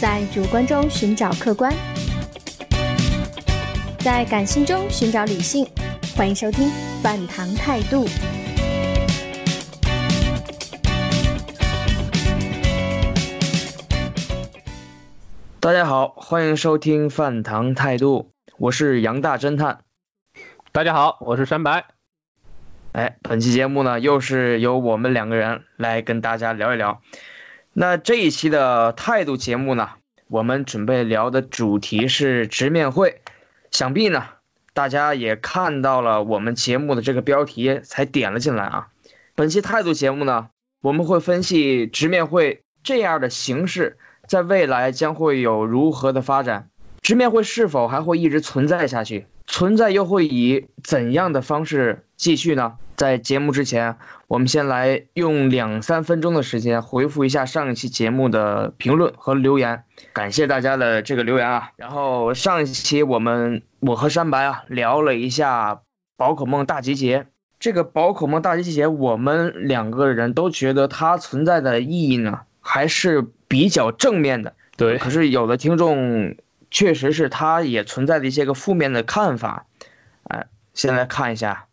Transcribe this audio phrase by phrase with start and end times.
[0.00, 1.70] 在主观中寻找客观，
[3.98, 5.68] 在感性中寻找理性。
[6.16, 6.68] 欢迎收听
[7.02, 8.06] 《饭堂态度》。
[15.60, 19.80] 大家好，欢迎收听《饭堂态度》，我是杨大侦探。
[20.72, 21.84] 大家好，我是山白。
[22.92, 27.02] 哎，本期节目呢，又是由我们两个人来跟大家聊一聊。
[27.72, 29.90] 那这一期的态度节目呢，
[30.30, 33.20] 我们准备聊的主题是直面会。
[33.72, 34.24] 想必呢，
[34.72, 38.88] 大家也看到了我们节目的这个标题，才点了进来啊。
[39.34, 40.50] 本期态度节目呢，
[40.82, 43.98] 我们会分析直面会这样的形式，
[44.28, 46.70] 在未来将会有如何的发展，
[47.02, 49.26] 直面会是否还会一直存在下去？
[49.48, 52.76] 存在又会以怎样的方式继续呢？
[53.00, 53.96] 在节目之前，
[54.28, 61.70] 我们先来用两三分钟的时间回复一下上一期节目的评论和留言，感谢大家的这个留言啊。
[61.76, 65.80] 然后上一期我们我和山白啊聊了一下
[66.18, 67.26] 宝可梦大集结，
[67.58, 74.52] 这个宝可梦大集结，我们两个人都觉得它存在的意义呢还是比较正面的。
[74.76, 76.36] 对，可是有的听众
[76.70, 79.64] 确实是他也存在的一些个负面的看法，
[80.24, 81.64] 哎，先来看一下。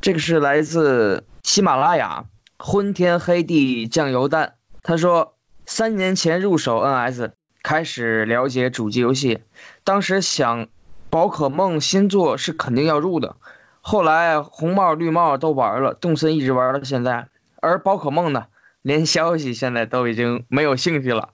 [0.00, 2.24] 这个是来自喜马拉雅
[2.56, 5.34] 昏天黑地酱油蛋，他说
[5.66, 7.32] 三年前入手 NS，
[7.64, 9.40] 开始了解主机游戏，
[9.82, 10.68] 当时想
[11.10, 13.34] 宝可梦新作是肯定要入的，
[13.80, 17.26] 后来红帽绿帽都玩了，动森一直玩到现在，
[17.60, 18.46] 而宝可梦呢，
[18.82, 21.30] 连消息现在都已经没有兴趣了。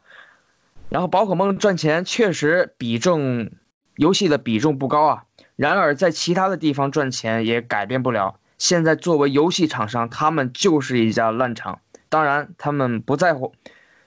[0.89, 3.51] 然后宝可梦赚钱确实比重
[3.97, 8.37] 游戏的比重不高啊，然而在其他的地方赚钱也改变不了。
[8.65, 11.81] 现在作为游戏厂商，他们就是一家烂厂。
[12.09, 13.53] 当然，他们不在乎，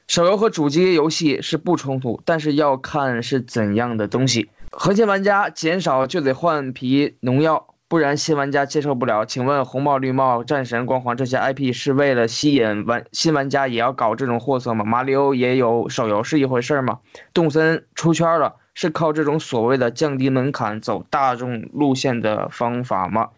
[0.08, 4.50] 手游和主机游戏是不冲突，但是要看是怎样的东西。
[4.72, 9.23] 核心玩家减少就得换皮农药，不然新玩家接受不了。
[9.25, 14.84] 请问红帽绿帽、战神光环这些 IP 是为了吸引玩新玩家，也要搞这种货色吗？
[14.84, 16.97] 马里奥也有手游是一回事吗？
[17.31, 23.29] 动森出圈了，是靠这种所谓的降低门槛、走大众路线的方法吗？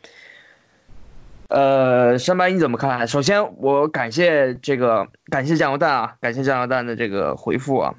[1.50, 3.08] 呃，山白你怎么看？
[3.08, 7.96] 首先，我感谢这个感谢酱油蛋啊，感谢酱油蛋的这个回复啊。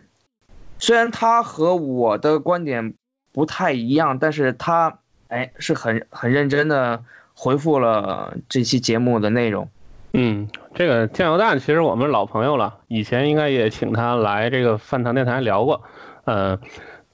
[0.79, 2.95] 虽然他和我的观点
[3.33, 7.03] 不太一样，但是他哎是很很认真的
[7.35, 9.69] 回复了这期节目的内容。
[10.13, 15.83] 嗯，这个酱油蛋其实我们老朋友了，以前应该也请他来这个饭堂电台聊过。
[16.25, 16.57] 呃，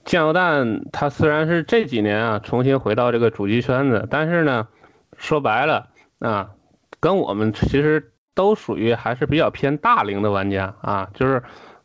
[0.04, 4.68] 酱油蛋他虽然是这几年啊重新回到这个主机圈子，但是呢，
[5.16, 5.88] 说白了。
[6.26, 6.50] 啊，
[6.98, 11.40] 跟我们其实都属于还是比较偏大龄的玩家啊，就是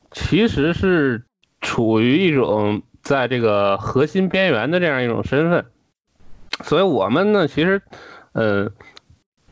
[0.09, 1.23] 其实是
[1.61, 5.67] 处于一种在这个核心边缘的这样一种身份，
[6.63, 7.83] 所以我们呢，其实
[8.31, 8.71] 呃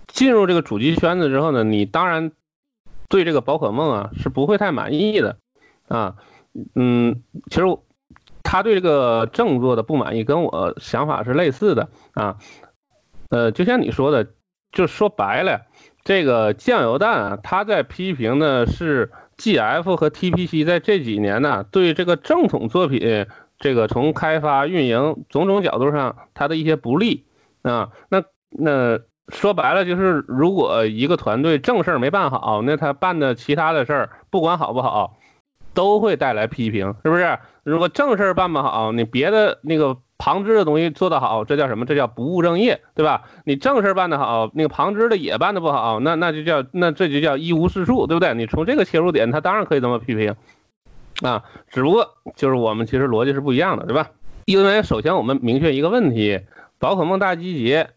[0.08, 2.32] 进入这个主机圈子之后呢，你当然
[3.08, 5.38] 对这个宝可梦啊是不会太满意的
[5.88, 6.16] 啊，
[6.74, 7.22] 嗯，
[7.52, 7.66] 其实
[8.42, 12.38] 他对这个正作的不满意跟我想法是类似的啊，
[13.30, 14.26] 呃，就像你说的。
[14.72, 15.62] 就说白了，
[16.04, 23.26] 这个酱油蛋啊，他在批评的是 GF 和 TPC 在这几年呢，对这个正统作品，
[23.58, 27.26] 这个从开发、运营种种角度上，它的一些不利
[27.64, 27.90] 啊。
[28.10, 29.00] 那那
[29.30, 35.18] 说白了，就是如果一个团队正事儿没办好，那他办的其他的事儿，不管好不好，
[35.74, 37.40] 都会带来批评，是不是？
[37.64, 39.98] 如果正事儿办不好，你别的那个。
[40.20, 41.86] 旁支的东西做得好，这叫什么？
[41.86, 43.24] 这叫不务正业，对吧？
[43.46, 48.36] 你正事办得好，那个旁支的也办得不好，那那就叫那这就叫一无是处，对不对？
[48.36, 50.36] 你从这个切入点，他当然可以这么批评
[51.22, 51.46] 啊。
[51.70, 54.12] 只不过就是我们其实逻辑是不一样的，对吧？
[54.46, 56.42] 因为首先我们明确一个问题：
[56.80, 57.92] 宝可梦大集结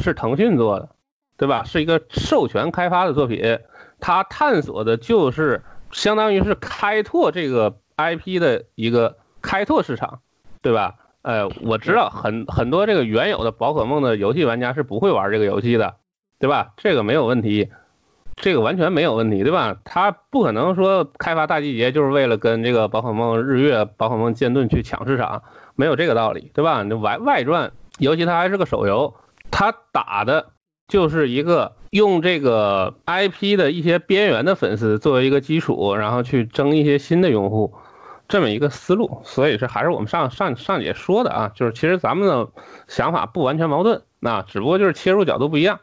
[0.00, 0.90] 是腾讯做的，
[1.36, 1.64] 对吧？
[1.64, 3.58] 是一个授权开发的作品，
[3.98, 10.20] 它探索的就是相当于是开拓这个 IP 的一个开拓市场，
[10.62, 10.94] 对吧？
[11.26, 15.96] 哎，我知道很很多这个原有的宝可梦的游戏玩家是不会玩这个游戏的，
[16.38, 16.72] 对吧？
[16.76, 17.68] 这个没有问题，
[18.36, 19.76] 这个完全没有问题，对吧？
[19.82, 25.42] 他不可能说开发大集结就是为了跟这个宝可梦日月、宝可梦剑盾去抢市场，
[25.74, 26.84] 没有这个道理，对吧？
[26.84, 29.12] 你外外传，尤其它还是个手游，
[29.50, 30.50] 它打的
[30.86, 37.74] 就是一个用这个 IP 的一些边缘的粉丝作为一个基础，然后去争一些新的用户。
[38.28, 42.48] 这么一个思路，所以是还是我们上上上节说的啊，就是其实咱们的
[42.88, 45.80] 想法不完全矛盾，那只不过就是切入角度不一样。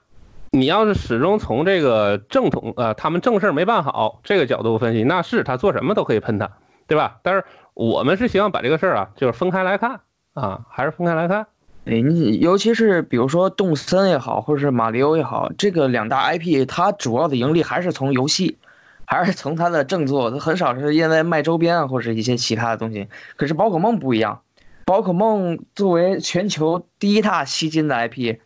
[0.52, 6.48] 你要是始终从这个正统呃他们正事儿没办好这个角度分析，那是他做什么都可以喷他，
[6.86, 6.94] 对。
[6.94, 7.18] 对吧？
[7.24, 7.44] 但是
[7.74, 10.02] 我们是希望把这个事儿啊，就是分开来看
[10.36, 11.48] 啊，还是分开来看。
[11.86, 18.60] 哎，你尤其是比如说动森也好，或者是马里奥也好，这个两大 IP，它主要的盈利还是从游戏，
[19.06, 23.08] 还是从它的正作，它很少是因为卖周边啊，或者一些其他的东西。
[23.36, 24.42] 可是宝可梦不一样，
[24.86, 28.38] 宝可梦作为全球第一大吸金的 IP，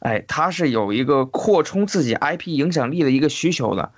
[0.00, 3.92] 哎，它是有一个扩充自己 IP 影响力的一个需求的，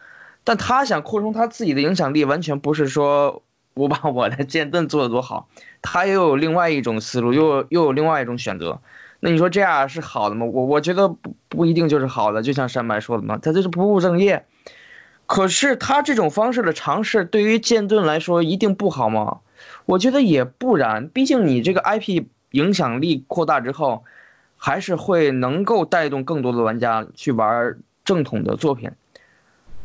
[0.45, 3.43] 但他想扩充他自己的影响力，完全不是说
[3.75, 5.49] 我把我的剑盾做的多好。
[5.83, 8.81] 他又有另外一种思路，又又有另外一种选择，
[9.21, 10.45] 那你说这样是好的吗？
[10.47, 14.45] 我我觉得不不一定就是好的，就像山白说的嘛，他就是不务正业。
[15.31, 19.39] 可是他这种方式的尝试，对于剑盾来说一定不好吗？
[19.87, 24.03] 我觉得也不然，毕竟你这个 IP 影响力扩大之后，
[24.57, 28.91] 还是会能够带动更多的玩家去玩正统的作品。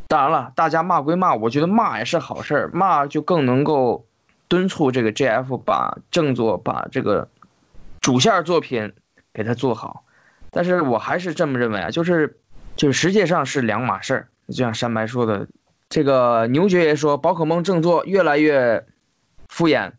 [0.08, 4.04] 当然了，大家骂归骂，我觉得骂也是好事儿，骂就更能够。
[4.48, 7.28] 敦促这个 GF 把正作、把这个
[8.00, 8.94] 主线作品
[9.32, 10.04] 给他做好，
[10.50, 12.38] 但是我还是这么认为啊，就是
[12.76, 14.28] 就是实际上是两码事儿。
[14.48, 15.48] 就像山白说的，
[15.90, 18.86] 这个牛爵爷说，宝可梦正作越来越
[19.48, 19.92] 敷衍，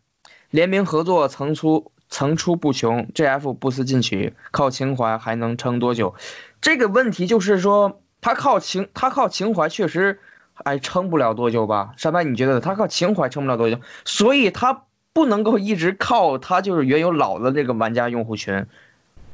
[0.49, 6.15] 联名合作层出层出不穷，G F 不思进取，靠情怀还能撑多久？
[6.61, 10.19] 这个问题就是说，他靠情他靠情怀确实。
[10.63, 11.93] 哎，撑不了多久吧？
[11.97, 13.79] 山白，你觉得他靠情怀撑不了多久？
[14.05, 18.65] 所以他不能够一直靠他就是原有老的这个玩家用户群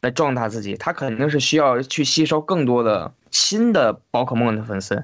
[0.04, 5.04] 来壮大自己，他肯定是需要去吸收更多的新的宝可梦的粉丝。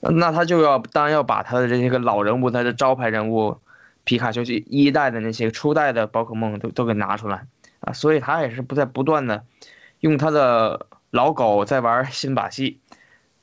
[0.00, 3.58] 那他就要当然要把他的这些个老人物，他的招牌人物
[4.02, 7.46] 皮卡丘一代的那些初代的宝可梦都都给拿出来
[7.78, 9.44] 啊，所以他也是不在不断的
[10.00, 12.80] 用他的老狗在玩新把戏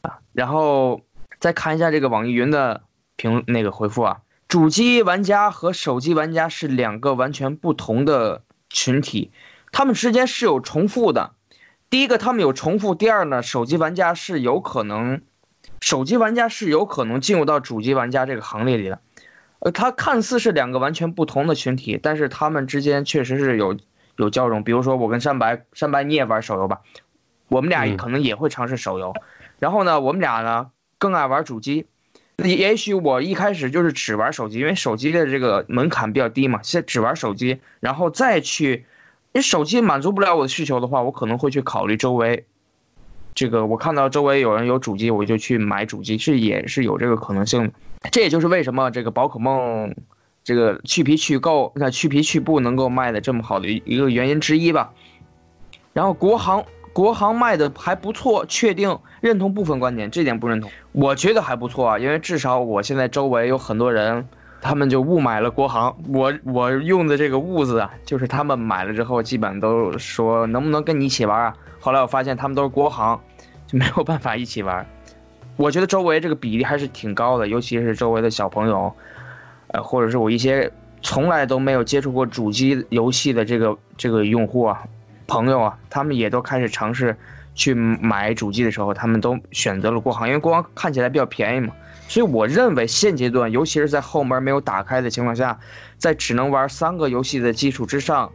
[0.01, 0.99] 啊，然后。
[1.39, 2.83] 再看一下这个网易云的
[3.17, 9.29] 评那个回复啊，主机玩家和手机玩家是两个完全不同的群体，
[9.73, 11.33] 他们之间是有重复的。
[11.89, 15.21] 第一个，他们有重复；第二呢，手机玩家是有可能，
[15.81, 19.01] 手机玩家是有可能进入到主机玩家这个行列里的。
[19.59, 23.77] 呃，它看似是两个完全不同的群体，但是他们之间确实是有
[24.15, 24.63] 有交融。
[24.63, 26.81] 比如说，我跟山白，山白你也玩手游吧，
[27.49, 29.13] 我们俩可能也会尝试手游。
[29.59, 30.71] 然后呢，我们俩呢？
[30.99, 31.85] 更爱玩主机，
[32.37, 38.85] 也许我一开始就是只玩手机，因为手机的这个门槛比较低嘛，先只玩手机，然后再去，
[39.33, 42.45] 你手机满足不了我的需求的话，我可能会去考虑周围，
[43.33, 47.71] 这个我看到周围有人有主机，我就去买主机，是也是有这个可能性。
[48.11, 49.95] 这也就是为什么这个宝可梦，
[50.43, 54.93] 这个去皮去垢，那去皮去布能够卖的这么好的一个原因之一吧。
[55.93, 56.63] 然后国行。
[56.93, 60.69] 国行卖的还不错，确定认同部分观点，这点不认同。
[60.91, 64.27] 我觉得还不错啊，因为至少我现在周围有很多人，
[64.63, 65.93] 他们就误买了国行。
[66.07, 71.53] 我我用的这个误字啊，就是他们买了之后，基本都说能不能跟你一起玩啊？
[71.81, 73.19] 后来我发现他们都是国行，
[73.67, 74.85] 就没有办法一起玩。
[75.57, 78.91] 我觉得周围这个比例还是挺高的，尤其是周围的小朋友，
[79.67, 80.71] 呃，或者是我一些
[81.01, 84.81] 从来都没有接触过主机游戏的这个这个用户啊。
[85.27, 87.15] 朋友啊，他们也都开始尝试
[87.53, 91.73] 去买主机的时候，他们都选择了国行，因为国行看起来比较便宜嘛。
[92.07, 95.59] 所以我认为现阶段，尤其是在后门没有打开的情况下，
[95.97, 98.31] 在只能玩三个游戏的基础之上，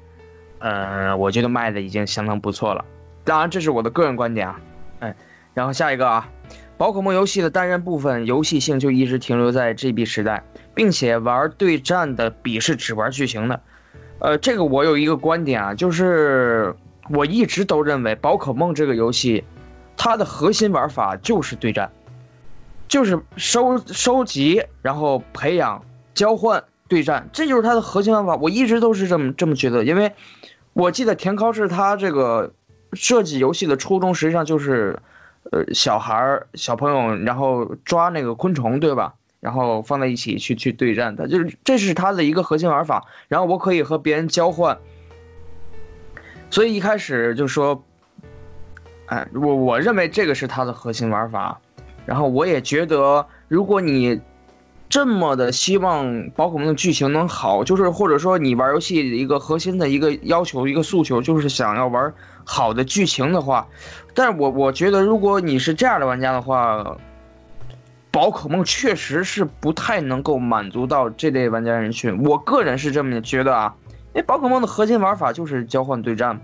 [0.59, 2.85] 呃，我觉得卖的已经相当不错了。
[3.25, 4.61] 当然，这是我的个人观点啊。
[5.01, 5.15] 哎，
[5.55, 6.29] 然后下一个啊，
[6.77, 10.43] 宝可梦游戏的单人部分游戏性就一直停留在 GB 时代，
[10.75, 13.61] 并且玩对战的比是只玩剧情的。
[14.21, 16.75] 呃，这个我有一个观点啊，就是
[17.11, 19.45] 我一直都认为宝可梦这个游戏，
[19.97, 21.89] 它的核心玩法就是对战，
[22.89, 28.35] 就是收收集，然后培养、交换、对战，这就是它的核心玩法。
[28.37, 30.11] 我一直都是这么这么觉得，因为
[30.73, 32.51] 我记得田尻是他这个
[32.95, 34.99] 设计游戏的初衷，实际上就是，
[35.51, 39.15] 呃，小孩儿、小朋友，然后抓那个昆虫，对吧？
[39.41, 43.05] 然后放在一起去去对战，它就是这是它的一个核心玩法。
[43.29, 44.79] 然后我可以和别人交换，
[46.51, 47.85] 所以一开始就说，
[49.07, 51.61] 哎，我我认为这个是它的核心玩法。
[52.09, 54.19] 然后我也觉得，如果你
[54.89, 62.11] 这么的希望宝可梦的剧情能好，就是或者说你玩游戏的一个核心的一个要求、一个诉求，就是想要玩
[62.45, 63.69] 好的剧情的话，
[64.15, 66.97] 但是我我觉得，如果你是这样的玩家的话。
[68.11, 73.73] 宝可梦确实是不太能够满足到这类玩家人群，我个人是这么觉得啊。
[73.91, 76.41] 因为宝可梦的核心玩法就是交换对战，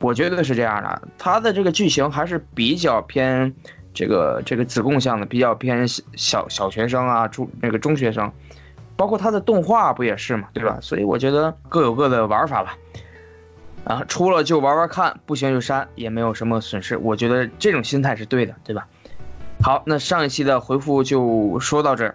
[0.00, 1.02] 我觉得是这样的。
[1.16, 3.54] 它的这个剧情还是比较偏
[4.00, 8.32] 这个这个子贡向的，比较偏小小小学生啊，中那个中学生，
[8.96, 10.78] 包括他的动画不也是嘛，对吧？
[10.80, 12.74] 所以我觉得各有各的玩法吧。
[13.84, 16.96] 啊，出了就玩玩看，不行就删，也没有什么损失。
[16.96, 18.88] 我觉得这种心态是对的，对吧？
[19.62, 22.14] 好，那上一期的回复就说到这儿，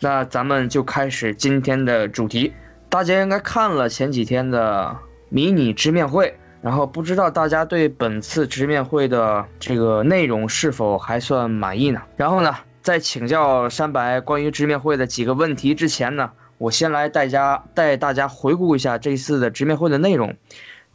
[0.00, 2.50] 那咱们就开始今天的主题。
[2.88, 4.96] 大家应该看了前几天的
[5.28, 6.34] 迷你直面会，
[6.66, 12.02] 然后不知道大家对本次直面会的这个内容是否还算满意呢？
[12.16, 20.34] 然后呢，在请教山白关于直面会的几个问题之前呢，我先来带家带大家回顾一下这次的直面会的内容。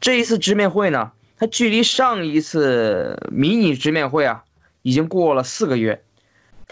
[0.01, 4.43] 这一次直面会呢，它距离上一次迷你直面会啊，
[4.81, 6.03] 已经过了四个月。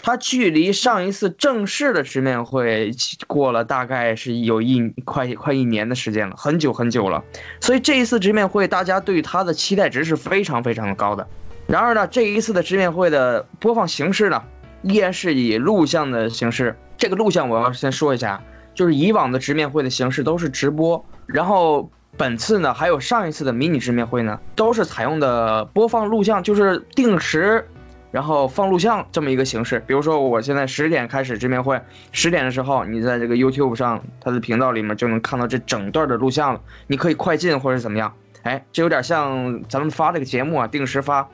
[0.02, 2.92] 它距离上一次正式的直面会
[3.28, 7.24] 过了大概是有一快快一年的时间了，很久很久了。
[7.60, 11.28] 所以这一次直面会，大家对它的期待值是非常非常的高的。
[11.68, 14.42] 然而呢，这一次的直面会的播放形式呢，
[14.82, 16.76] 依然是以录像的形式。
[16.98, 18.42] 这个录像我要先说一下，
[18.74, 21.90] 就是以往的直面会的形式都是直播，然后。
[22.18, 27.66] 本次呢，还有上一次的迷你直面会呢，都是采用的播放录像，就是定时，
[28.12, 29.84] 然后放录像这么一个形式。
[29.86, 31.80] 比如说，我现在十点开始直面会，
[32.12, 36.62] 十点的时候，你在这个 YouTube 上它的频道里面就能看到这整段的录像了。
[36.88, 38.14] 你可以快进或者怎么样，
[38.44, 41.28] 哎，这有点像咱们发这个节目啊，定时发，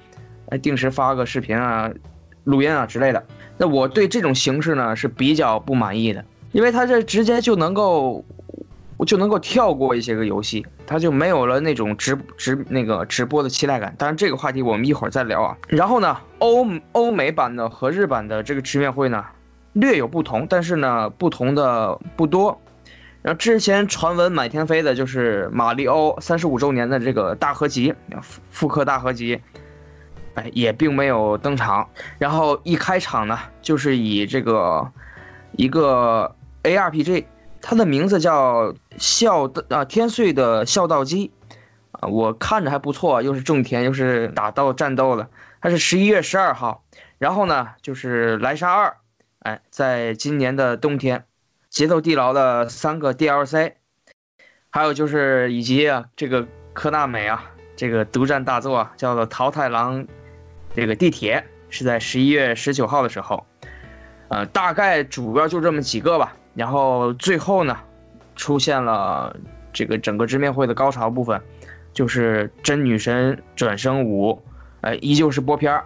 [0.49, 1.89] 哎，定时发个视频啊、
[2.43, 3.25] 录音啊之类的。
[3.57, 8.23] 那我对这种形式呢是比较不满意的，因为它这直接就能够。
[8.97, 13.93] 我就能够跳过一些个游戏，它就没有了那种直直那个直播的期待感。
[13.97, 15.57] 当然，这个话题我们一会儿再聊啊。
[15.67, 19.25] 然后呢，欧欧美版的和日版的这个直面会呢，
[19.73, 22.61] 略有不同，但是呢，不同的不多。
[23.21, 29.41] 然后之前传闻满天飞的就是马里奥三十五周年的这个大合集复复刻大合集，
[30.35, 31.89] 哎，也并没有登场。
[32.17, 34.89] 然后一开场呢，就是以这个
[35.51, 36.33] 一个
[36.63, 37.25] ARPG。
[37.67, 41.31] 它的名字叫孝啊天岁的孝道机，
[41.93, 45.27] 啊，我看着还不错，又是种田又是打斗战斗的。
[45.59, 46.83] 它是十一月十二号，
[47.17, 48.97] 然后呢就是莱莎二，
[49.39, 51.25] 哎，在今年的冬天，
[51.71, 53.73] 节奏地牢的三个 DLC，
[54.69, 60.05] 还有就是以及啊这个科纳美啊这个独占大作啊叫做桃太郎，
[60.75, 63.43] 这个地铁是在十一月十九号的时候，
[64.27, 66.35] 呃，大概主要就这么几个吧。
[66.55, 67.77] 然后最后呢，
[68.35, 69.35] 出现了
[69.73, 71.39] 这个整个直面会的高潮部分，
[71.93, 74.41] 就是真女神转生五，
[74.81, 75.83] 呃，依旧是播片儿，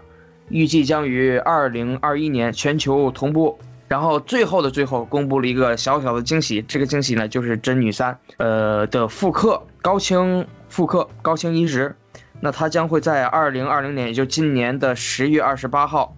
[0.49, 3.57] 预计将于二零二一年全球同步。
[3.87, 11.95] 然后最后的最后，公布了一个小小的惊喜，这个惊喜呢就是真女三，呃的复刻高清复刻高清移植，
[12.39, 16.15] 那它将会在二零二零年，也就今年的十月二十八号，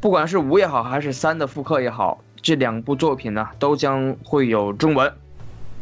[0.00, 2.20] 不管是五也好，还是三的复刻也好。
[2.44, 5.10] 这两部作品呢，都将会有中文。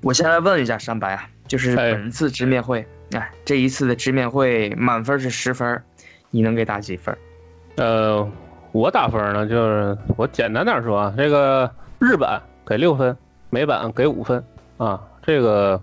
[0.01, 5.83] 我先来问一下山白啊，就是本次直面会，哎，这一次的直面会满分是十分，
[6.31, 7.17] 你能给打几分？
[7.77, 8.31] 呃，
[8.71, 13.17] 我打分呢，就是我简单点说啊，这个日版给六分，
[13.51, 14.43] 美版给五分
[14.77, 15.03] 啊。
[15.21, 15.81] 这个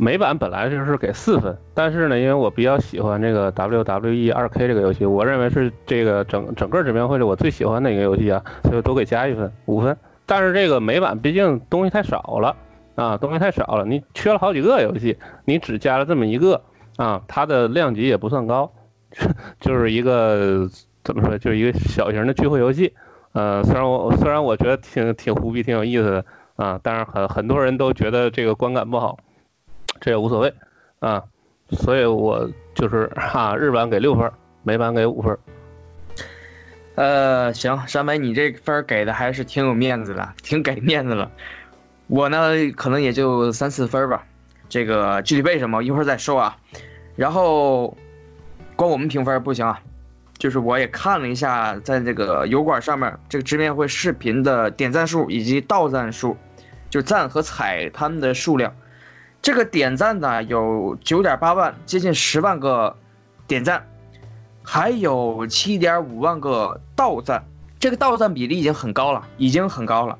[0.00, 9.94] 美版本来就是给四分，但是呢，因为我比较喜欢这个 WWE 二 K 这个游戏，我认为是这个整整个直面会里我最喜欢的一个游戏啊，所以都给加一分，五分。
[10.24, 12.56] 但是这个美版毕竟东西太少了
[12.94, 16.62] 啊，东西太少了，你缺了好几个游戏，你只加了这么一个
[16.96, 18.72] 啊，它的量级也不算高，
[19.60, 20.66] 就是一个
[21.04, 22.94] 怎么说，就是一个小型的聚会游戏。
[23.32, 26.24] 呃，虽然我虽然我觉得挺挺胡逼，挺有意思的
[26.56, 29.18] 啊，但是很很多人都觉得这个观感不好，
[30.00, 30.54] 这也无所谓
[31.00, 31.22] 啊，
[31.70, 34.30] 所以我就是哈，日版给六分，
[34.62, 35.38] 美版给五分。
[36.96, 41.30] 呃，行，山北，你这分给的还是挺有面子的，挺给面子了。
[42.08, 44.24] 我呢，可能也就三四分吧。
[44.68, 46.56] 这个具体为什么，一会儿再说啊。
[47.16, 47.96] 然后，
[48.76, 49.80] 光我们评分不行啊，
[50.38, 56.36] 就是我也看了一下，在这个油管上面，这个直面会视频的点赞数以及到赞数，
[56.88, 58.74] 就赞和踩他们的数量。
[59.42, 62.96] 这个点赞呢，有九点八万，接近十万个
[63.46, 63.86] 点赞。
[64.62, 67.44] 还有七点五万个到赞，
[67.80, 70.18] 这个到赞比例已经很高了，已经很高了。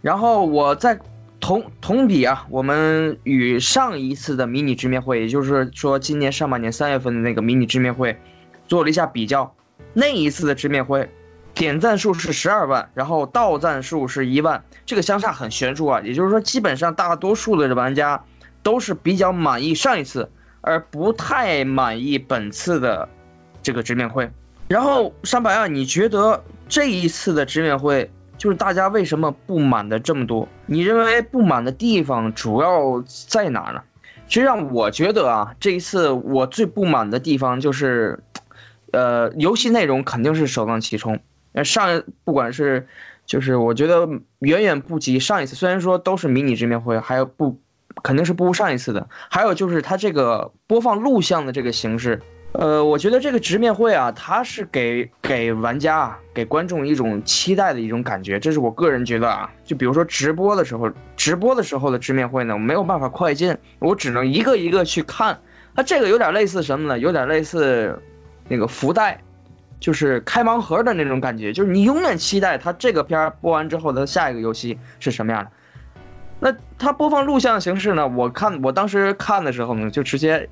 [0.00, 0.98] 然后我在
[1.38, 8.18] 同同比啊，我们与上一次的迷你直面会，也就是说今年上半年三月份的那个迷你直面会，
[8.66, 9.54] 做了一下比较。
[9.92, 11.10] 那一次的直面会，
[11.52, 16.00] 点赞数是十二万，然后到赞数是一万，这个相差很悬殊啊。
[16.00, 18.24] 也就是说，基本上大多数的玩家
[18.62, 23.08] 都是比较满意上一次，而不太满意本次的。
[23.64, 24.28] 这个直面会，
[24.66, 30.48] 然后山白啊，你觉得这一次的直面会就是大家为什么不满的这么多？
[30.66, 33.80] 你认为不满的地方主要在哪呢？
[34.26, 38.18] 实际上，我觉得啊，这一次我最不满的地方就是，
[38.90, 41.20] 呃，游戏内容肯定是首当其冲。
[41.52, 42.88] 那上不管是，
[43.26, 44.08] 就是我觉得
[44.40, 45.54] 远远不及上一次。
[45.54, 47.60] 虽然说都是迷你直面会，还有不
[48.02, 49.08] 肯定是不如上一次的。
[49.30, 52.20] 还有就是它这个播放录像的这个形式。
[52.52, 59.50] 呃，我觉得这个直面会啊，它是给给玩家啊，给观众一种期待的一种感觉，这是我个人觉得啊。
[59.64, 65.40] 就比如说直播的时候，直播的时候的直面会呢，我没有办法快进，我只能一个一个去看。
[65.74, 66.98] 它这个有点类似什么呢？
[66.98, 67.98] 有点类似
[68.48, 69.18] 那个福袋，
[69.80, 75.50] 就是开盲盒的那种感觉，就是你永远期待它这个片儿播完之后的下一个游戏是什么样的。
[76.42, 78.08] 那它播放录像形式呢？
[78.08, 80.48] 我看我当时看的时候呢，就直接。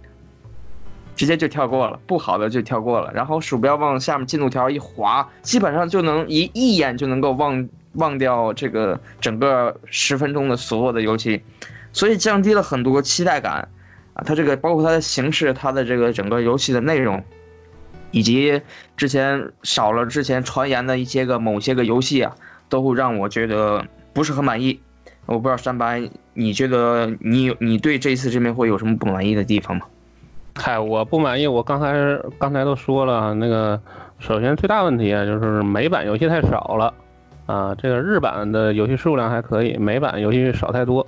[1.17, 11.43] 直接就跳过了，不好的就跳过了，然后鼠标往下面进度条一滑，基本上就能一一眼就能够忘忘掉这个整个十分钟的所有的游戏，
[11.93, 13.69] 所以降低了很多期待感
[14.15, 14.23] 啊。
[14.25, 17.23] 它这个包括它的形式，它的这个整个游戏的内容，
[18.11, 18.63] 以及
[18.97, 22.35] 之前少了之前传言的一些个某些个游戏啊，
[22.71, 24.81] 都会让我觉得不是很满意。
[25.27, 26.03] 我不知道山白，
[26.35, 29.87] 你觉得你你对这次这面会有什么不满意的地方吗？
[30.57, 31.47] 嗨，我不满意。
[31.47, 31.95] 我刚才
[32.39, 33.81] 刚才都说了，那个
[34.19, 36.93] 首先最大问题啊，就是美版游戏太少了
[37.47, 37.75] 啊。
[37.77, 41.07] 这个日版的游戏数量还可以，美版游戏少太多。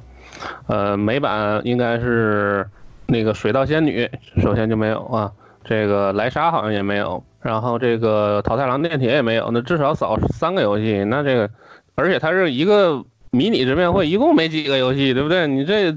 [0.68, 2.66] 呃，美版应该是
[3.06, 4.08] 那个水稻仙女，
[4.40, 5.30] 首先就没有啊。
[5.64, 9.50] 这个莱莎好像也没有，然后这个桃太郎电铁也没有。
[9.52, 11.04] 那至少少三个游戏。
[11.04, 11.50] 那这个，
[11.94, 15.46] 而且它是一个迷你直面会，一共没几个游戏，对不对？
[15.46, 15.90] 你这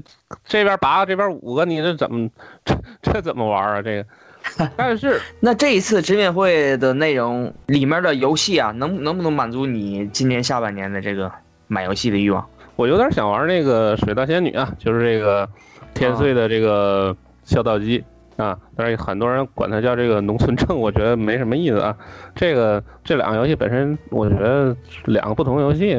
[0.46, 2.30] 这边八个，这边五个，你这怎么？
[2.64, 2.74] 这
[3.12, 3.82] 这怎么玩啊？
[3.82, 11.30] 这个， 但是那这一次直面会的内容里面的游戏啊，能能不能满足你今年下半年的这个
[11.66, 12.42] 买游戏的欲望？
[12.76, 15.46] 我有点想玩那个水稻仙女啊，就是这个
[15.92, 18.02] 天穗的这个孝道机
[18.38, 21.94] 啊，但是很多人管它叫这个农村证，我觉得没什么意思啊。
[22.34, 25.98] 这个这两个游戏本身，我觉得两个不同游戏，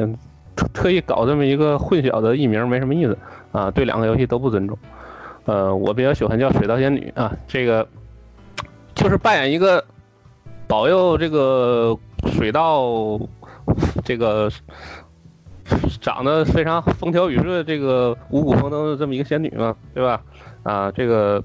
[0.72, 3.16] 特意搞这么一个混淆的译名，没什么意思
[3.52, 4.76] 啊，对两个游戏都不尊重。
[5.44, 7.86] 呃，我比较喜欢叫水稻仙女啊，这个
[8.94, 9.82] 就是扮演一个
[10.66, 11.96] 保佑这个
[12.32, 13.18] 水稻
[14.04, 14.50] 这个
[16.00, 20.22] 长得非常风调雨顺、这个五谷丰登的这么一个仙女嘛，对吧？
[20.62, 21.42] 啊，这个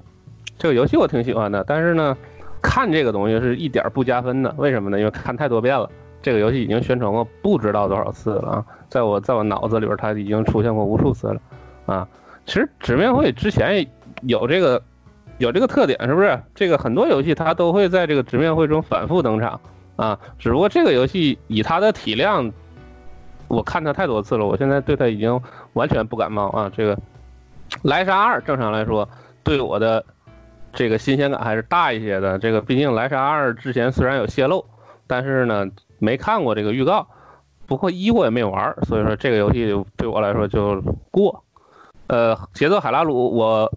[0.58, 2.16] 这个游戏我挺喜欢的，但是呢，
[2.60, 4.98] 看这个东西是一点不加分的，为什么呢？
[4.98, 5.88] 因为看太多遍了，
[6.24, 11.40] 这个游戏已经宣传过不知道多少次了啊，在我在我脑子里边它已经出现过无数次了
[11.84, 12.08] 啊。
[12.46, 13.86] 其实直面会之前
[14.22, 14.82] 有这个
[15.36, 16.40] 有这个特点，是不是？
[16.54, 19.60] 这个很多游戏它都会在这个直面会中反复登场
[19.96, 20.18] 啊。
[20.38, 22.50] 只不过这个游戏以它的体量，
[23.48, 25.38] 我看它太多次了，我现在对它已经
[25.74, 26.72] 完全不感冒啊。
[26.74, 26.98] 这个
[27.82, 29.06] 莱莎二正常来说
[29.42, 30.02] 对我的
[30.72, 32.38] 这个新鲜感还是大一些的。
[32.38, 34.64] 这个毕竟莱莎二之前虽然有泄露，
[35.06, 35.66] 但是呢
[35.98, 37.06] 没看过这个预告，
[37.66, 40.80] 不过一我也没玩，所以说这个游戏对我来说就
[41.10, 41.44] 过。
[42.06, 43.72] 呃，节奏海拉鲁，我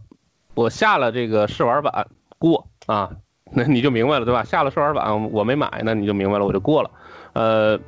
[0.54, 3.10] 我下了这个试玩版过啊，
[3.54, 4.44] 那你就明白了对吧？
[4.44, 6.92] 下了试玩版我没买，那你就明白了，我就过了。
[7.34, 7.80] 呃，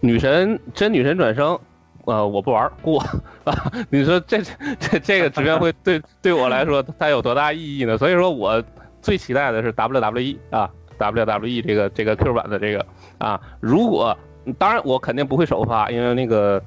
[0.00, 1.58] 女神真女神转生，
[2.04, 3.00] 呃，我不玩过
[3.44, 3.72] 啊。
[3.88, 4.42] 你说这
[4.78, 7.96] 这这个直面会 对对我来说它有多大意义呢？
[7.96, 8.62] 所以说我
[9.00, 12.84] 最期待的是 WWE 啊，WWE 这个这个 Q 版的这个
[13.18, 14.16] 啊，如果
[14.58, 16.62] 当然我肯定不会首发，因为那个。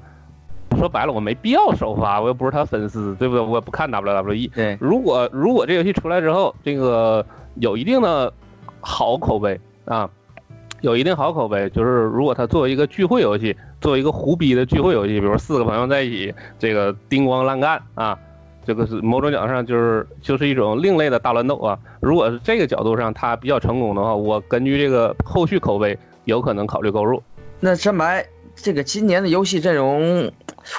[0.76, 3.42] 说白了，我没必要首发，我又不是他粉丝，对不对？
[3.42, 4.50] 我也不看 WWE。
[4.54, 8.32] 对，如果如果这游戏出来之后，这个有一定的
[8.80, 10.08] 好口碑啊，
[10.82, 18.16] 有一定好口碑，就是如果它作为一个聚会游戏，作为一个胡逼的聚会游戏，比如四个朋友在一起，这个叮咣乱干啊，
[18.62, 21.76] 这个是某种角度上就是就是一种另类的大乱斗啊。
[22.00, 27.20] 如果是这个角度上它比较成功的话，我根据这个后续口碑，有可能考虑购入。
[27.58, 28.24] 那山白。
[28.60, 30.32] 这个今年的游戏阵容，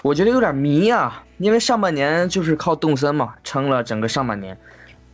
[0.04, 4.58] 我觉得有点迷啊，因为上半年就是靠动森嘛撑了整个上半年，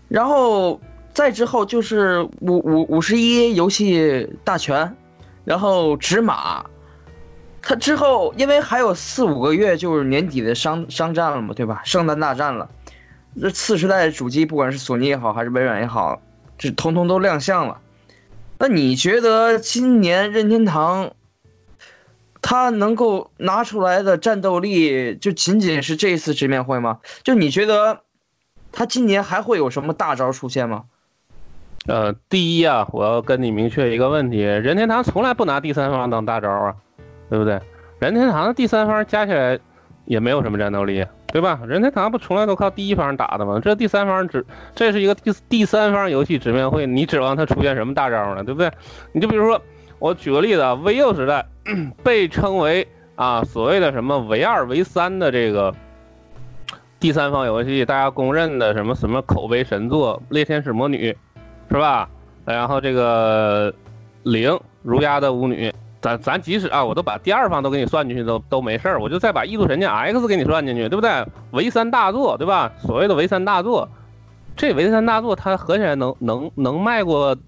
[0.08, 0.82] 然后
[1.14, 4.96] 再之后就是五五五十一游戏大全，
[5.44, 6.66] 然后直马，
[7.62, 11.84] 它之后因为还有四五个月就是年底的商商战了嘛，对吧？
[11.86, 12.68] 圣诞大战了，
[13.40, 16.20] 这次时代主机不管是索尼也好还是微软也好，
[16.58, 17.80] 这通通都亮相了。
[18.58, 21.12] 那你觉得今年任天堂？
[22.48, 27.00] 他能够拿出来的战斗力，就仅仅是这一次直面会吗？
[27.24, 28.02] 就你觉得，
[28.72, 30.84] 他今年还会有什么大招出现吗？
[31.88, 36.76] 呃，第一啊，我要跟你明确一个问题：任天堂从来不拿第三方当大招啊，
[37.32, 37.54] 对不对？
[37.98, 39.60] 任任天堂的第三方加起来
[40.06, 41.60] 也没有什么战斗力，对吧？
[41.68, 43.60] 任天堂不从来都靠第一方打的吗？
[43.62, 48.44] 这第三方指这是一个第第三方游戏直面会，你指望它出现什么大招呢？
[48.44, 48.72] 对不对？
[49.12, 49.62] 你就比如说，
[50.00, 51.46] 我举个例子啊，VU 时代
[52.04, 55.76] 被称为啊所谓的什么唯二唯三的这个
[57.00, 61.12] 第三方游戏，大家公认的什么什么口碑神作《猎天使魔女》，
[61.70, 62.08] 是吧？
[62.46, 63.74] 然后这个
[64.24, 65.74] 零儒鸦的舞女。
[66.06, 71.10] 咱咱即使啊，我都把第二方都给你算进去，都都没事儿，我就再把《异度神剑 X》给你算进去，对不对？
[71.50, 72.72] 唯三大作，对吧？
[72.80, 73.90] 所谓的唯三大作，
[74.56, 77.36] 这唯三大作它合起来能能能卖过《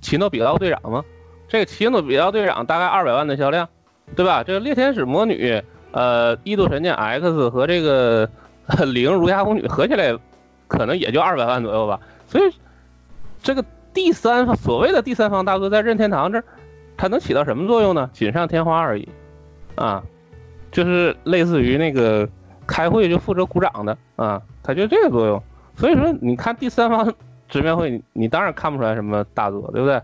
[0.00, 1.02] 奇诺比奥队长》吗？
[1.48, 3.68] 这个《奇诺比奥队长》大概二百万的销量，
[4.14, 4.44] 对吧？
[4.44, 5.50] 这个《猎天使魔女》、
[5.90, 8.28] 呃，《异度神剑 X》和这个
[8.84, 10.16] 《零如牙公女》合起来，
[10.68, 11.98] 可能也就二百万左右吧。
[12.28, 12.44] 所以，
[13.42, 16.44] 这个第三方所谓的第三方大作，在任天堂这儿。
[16.96, 18.08] 它能起到什么作用呢？
[18.12, 19.08] 锦上添花而已，
[19.74, 20.02] 啊，
[20.70, 22.28] 就是类似于那个
[22.66, 25.42] 开会就负责鼓掌的啊，它就这个作用。
[25.76, 27.12] 所以说，你看第三方
[27.48, 30.00] 直面会，你当然看不出来什么大作，对不对？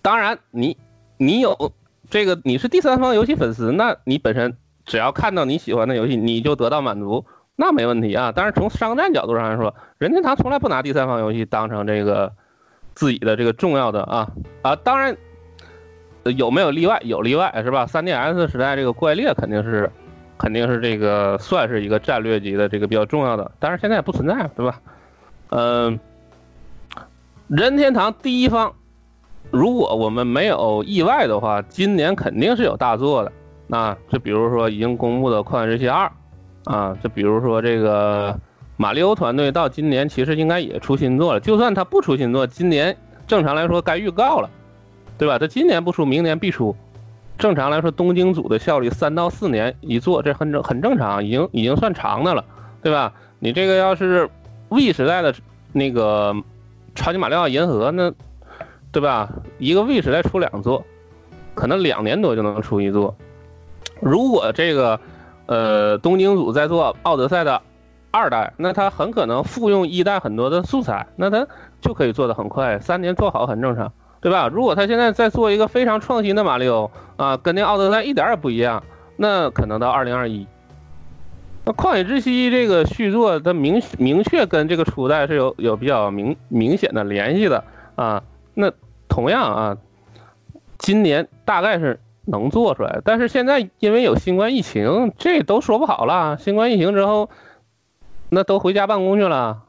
[0.00, 0.76] 当然，你
[1.18, 1.72] 你有
[2.08, 8.32] 这个，你是第三方游戏粉丝，那你本身只要看到你喜欢的游戏，你就得到满足，那没问题啊。
[8.34, 12.32] 但是从商战角度上来说，任天堂从来不拿第三方游戏当成这个
[12.94, 14.30] 自己的这个重要的啊
[14.62, 15.14] 啊，当然。
[16.24, 17.00] 有没有例外？
[17.04, 19.90] 有例外是吧？3DS 时代这个怪猎肯定是，
[20.38, 24.80] 肯定是这个算是一个战略级的这个比较重要的，但是现在不存在，对吧？
[25.50, 25.98] 嗯，
[27.48, 28.72] 任天堂第一方，
[29.50, 33.32] 如果我们没有意外的话，今年肯定是有大作的。
[33.66, 36.10] 那就比如说已经公布的《旷野之息二》，
[36.72, 38.38] 啊，就比如说这个
[38.76, 41.40] 马里奥团队到今年其实应该也出新作了。
[41.40, 44.48] 就算他不出新作，今年正常来说该预告了。
[45.22, 45.38] 对吧？
[45.38, 46.74] 他今年不出，明年必出。
[47.38, 52.44] 正常来说，东京组的效率三到四年一做，这很正很正常，已经已经算长的了，
[52.82, 53.12] 对吧？
[53.38, 54.28] 你这个要是
[54.70, 55.32] V 时代的
[55.70, 56.34] 那个
[56.96, 58.12] 超级马里奥银河，那
[58.90, 59.30] 对吧？
[59.58, 60.84] 一个 V 时代出两座，
[61.54, 63.14] 可能两年多就能出一座。
[64.00, 64.98] 如果这个
[65.46, 67.62] 呃东京组在做奥德赛的
[68.10, 71.46] 二代，那他很可能复用一代很多的素材，那他
[71.80, 73.92] 就可以做的很快，三年做好很正常。
[74.22, 74.46] 对吧？
[74.46, 78.84] 如果他现在在做一个非常创新的马里奥啊，跟那奥德赛一点也不一样，
[79.16, 80.46] 那可能到二零二一，
[81.64, 87.64] 那旷野之息这个续作，它明明确跟这个初代是有有比较明明显的联系的
[87.96, 88.22] 啊。
[88.54, 88.70] 那
[89.08, 89.76] 同样啊，
[90.78, 96.38] 今年大概是能做出来，但是现在因为有新冠疫情，这都说不好了。
[96.38, 97.28] 新冠疫情之后，
[98.28, 99.62] 那都回家办公去了，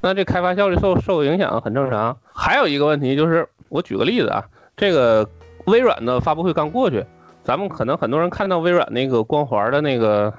[0.00, 2.18] 那这开发效率受受影响很正常。
[2.34, 3.48] 还有一个问题就是。
[3.72, 4.44] 我举个例子啊，
[4.76, 5.26] 这个
[5.64, 7.02] 微软的发布会刚过去，
[7.42, 10.30] 咱们可能很多人看到微软那个光环的那个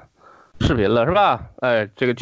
[0.60, 1.40] 视频了，是吧？
[1.60, 2.14] 哎，这个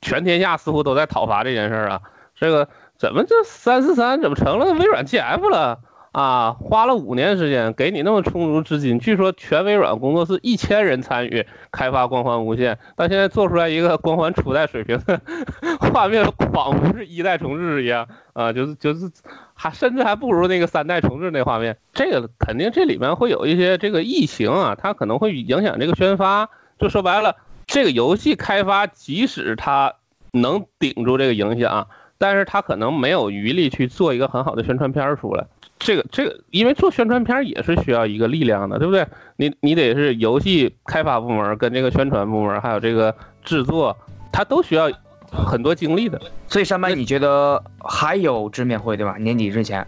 [0.00, 2.00] 全天下似乎都在讨伐这件事儿啊，
[2.36, 5.80] 这个怎么这三四三怎么成了微软 GF 了？
[6.12, 15.18] 啊，花了五年时间，给你那么充足资金，据说全微软工作室一千人参与开发光环无限，但现在做出来一个光环初代水平的
[15.80, 16.22] 画面，
[16.52, 19.10] 仿佛是一代重置一样啊，就是就是
[19.54, 21.78] 还甚至还不如那个三代重置那画面。
[21.94, 26.50] 这个肯定这里面会有一些这个疫情啊，它可能会影响这个宣发。
[26.78, 29.94] 就说白了，这个游戏开发即使它
[30.32, 35.46] 能顶住这个影响，但是它可能没有余力去做一个很好的宣传片出来。
[35.84, 39.04] 这个这个，因为做宣传片也是需要一个力量的，对不对？
[39.36, 43.12] 你你得是游戏开发部门跟这个宣传部门，还有这个
[43.44, 43.96] 制作，
[44.30, 44.88] 它都需要
[45.30, 46.20] 很多精力的。
[46.46, 49.16] 所以上半你觉得还有直面会对吧？
[49.18, 49.84] 年底之前，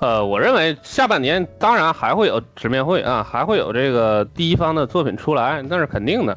[0.00, 6.36] 呃，我认为下半年当然还会有直面会啊，还会有这个第一方的作品出来，那是肯定的，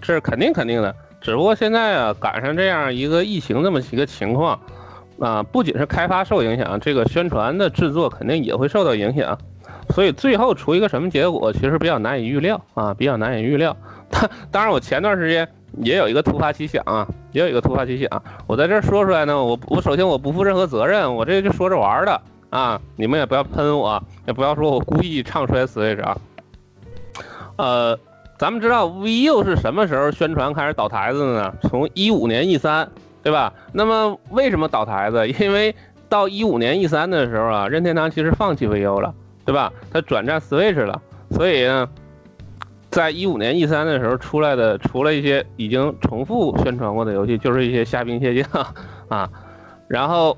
[0.00, 0.96] 这是肯定肯定的。
[1.20, 4.58] 只不过现在啊，赶上这样一个疫情这么一个情况。
[5.20, 9.38] 啊，不仅是开发受影响，这个宣传的制作肯定也会受到影响，
[9.90, 13.76] 所以最后出一个什么结果，其实比较难以预料啊，比较难以预料。
[14.10, 26.16] 当当然，我前段时间也有一个突发奇想啊，也有一个突发奇想，我在这说出来呢，我我首先我不负任何责任，我这就说着玩的啊，你们也不要喷我，也不要说我故意唱衰 Switch 啊。
[27.56, 27.98] 呃，
[28.38, 31.54] 咱们知道 VU 是什么时候宣传开始倒台子的呢？
[31.60, 32.88] 从一五年 E 三。
[33.22, 33.52] 对吧？
[33.72, 35.28] 那么为什么倒台子？
[35.40, 35.74] 因为
[36.08, 39.72] 到一五年 E 三的时候啊，任天堂其实放弃 VU 了，对吧？
[39.92, 41.88] 它转战 Switch 了，所以呢，
[42.90, 48.66] 在一五年 E 三的时候出来的，除了一些已经重复宣传过的游戏，就是一些虾兵蟹将
[49.08, 49.30] 啊。
[49.86, 50.36] 然后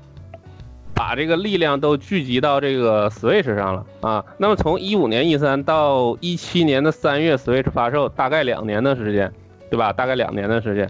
[0.93, 4.23] 把这个力量都聚集到这个 Switch 上了啊。
[4.37, 9.31] 那么从一五年 E 三到一七年的三月 Switch 发售，大概两年的时间，
[9.71, 9.91] 对吧？
[9.91, 10.87] 大概两年的时间。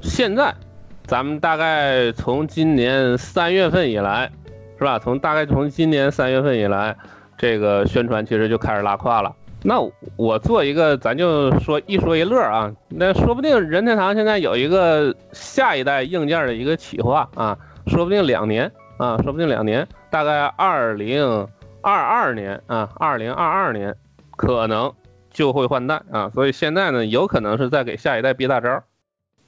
[0.00, 0.54] 现在，
[1.08, 4.30] 咱们大概从今年三月份以来，
[4.78, 4.98] 是吧？
[4.98, 6.94] 从大概从今年三月份以来，
[7.38, 9.34] 这个宣传其实就开始拉胯了。
[9.62, 9.76] 那
[10.16, 12.70] 我做一个，咱就说一说一乐啊。
[12.90, 21.48] 那说不定任天堂现在有一个下一代硬件的一个企划啊，说不定两年啊，说不定两年，大概二零
[21.80, 23.96] 二二年啊，二零二二年
[24.36, 24.92] 可能
[25.30, 26.30] 就会换代啊。
[26.34, 28.82] 所以现在呢，有可能是在给下一代憋大招。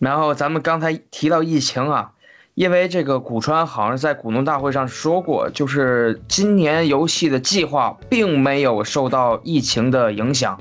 [0.01, 2.11] 然后咱们刚才提到疫情啊。
[2.55, 10.61] 因为这个古川好像在股东大会上说过，就是今年游戏的计划并没有受到疫情的影响。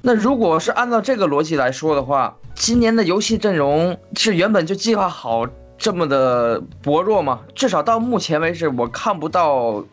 [0.00, 7.40] 那如果是按照这个逻辑来说的话，今年的游戏阵容是原本就计划好这么的薄弱吗？
[7.54, 9.84] 至少到目前为止，我看不到，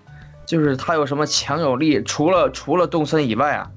[0.45, 3.69] 就是它有什么强有力，除了除了动森以外啊，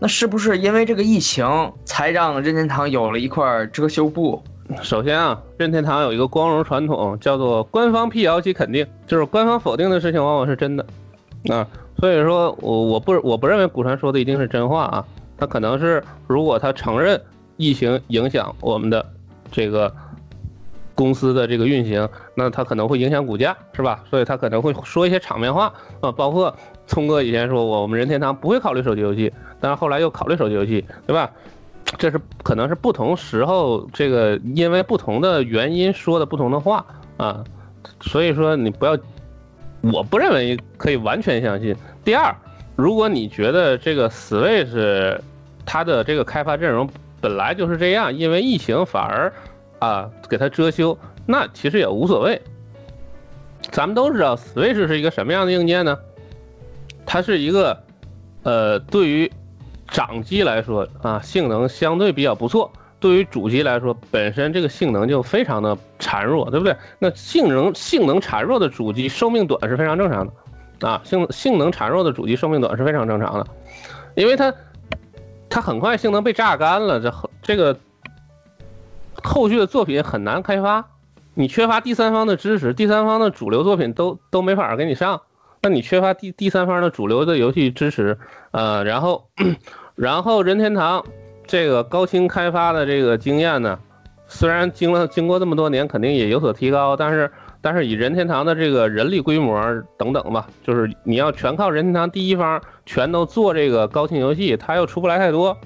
[0.00, 4.42] 那是不是因为这个疫情才让任天堂有了一块遮羞布？
[4.82, 10.86] 首先啊，任天堂有一个光荣传统，叫做官方辟谣及肯定，就是官方否定的事情往往是真的，
[11.48, 11.66] 啊，
[11.98, 15.04] 所以说我我不我不认为古川说的一定是真话啊，
[15.38, 17.20] 他可能是如果他承认
[17.56, 19.04] 疫情影响我们的
[19.50, 19.90] 这个
[20.94, 24.04] 公司的这个运行，那他可能会影响股价，是吧？
[24.10, 26.54] 所以他可能会说一些场面话啊，包括
[26.88, 31.30] 聪哥以前说我我们任天堂不会考虑手机游戏，但是后来又考虑手机游戏，对吧？
[31.96, 36.84] 这是可能是不同时候，这个因为不同的原因说的不同的话
[37.16, 37.44] 啊，
[38.00, 38.98] 所以说你不要，
[39.80, 41.74] 我不认为可以完全相信。
[42.04, 42.34] 第二，
[42.76, 45.18] 如果你觉得这个 Switch
[45.64, 46.88] 它的这个开发阵容
[47.20, 49.32] 本来就是这样，因为疫情反而
[49.78, 52.40] 啊给它遮羞，那其实也无所谓。
[53.70, 55.98] 咱们都知道 Switch 是一个什么样的硬件呢？
[57.08, 57.82] 它是一个
[58.42, 59.32] 呃对于。
[59.90, 62.70] 掌机来说啊，性能相对比较不错。
[63.00, 66.76] 对于主机来说，本身这个性能就非常的孱弱，对不对？
[66.98, 73.46] 那性能性能孱弱的主机寿命短是非常正常的，啊，性性能孱弱的主机寿命短是非常正常的，
[74.14, 74.52] 因为它
[75.48, 77.74] 它很快性能被榨干了，这这个
[79.24, 80.84] 后续的作品很难开发，
[81.32, 85.22] 你缺乏第三方的支持，第三方的主流作品都都没法给你上。
[85.60, 88.16] 那你缺乏第第三方的主流的游戏支持，
[88.52, 89.28] 呃，然后，
[89.96, 91.04] 然后任天堂
[91.46, 93.78] 这个高清开发的这个经验呢，
[94.28, 97.28] 虽然经了经过这么多年，肯定也有所提高，但是
[97.60, 99.60] 但是以任天堂的这个人力规模
[99.96, 105.56] 等等吧，就是你要全靠任天堂第一方全都做这个高清游戏，它又出不来太多，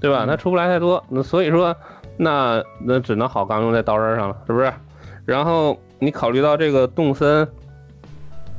[0.00, 0.24] 对吧？
[0.24, 1.74] 它出不来太多，那所以说，
[2.16, 4.72] 那那只能好钢用在刀刃上了，是不是？
[5.26, 7.48] 然后你考虑到这个动森。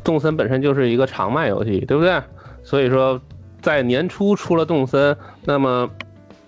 [0.04, 2.22] 动森本身就是一个长卖游戏，对不对？
[2.64, 3.20] 所以说，
[3.62, 5.90] 在年初出了动森，那么，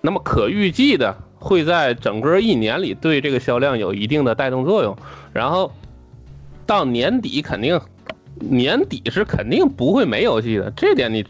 [0.00, 4.96] 那么可预计的会在整个一年里对这个销量有一定的带动作用。
[5.32, 5.72] 然后
[6.64, 7.80] 到年底肯定，
[8.40, 11.24] 年底是肯定不会没游戏的，这点你，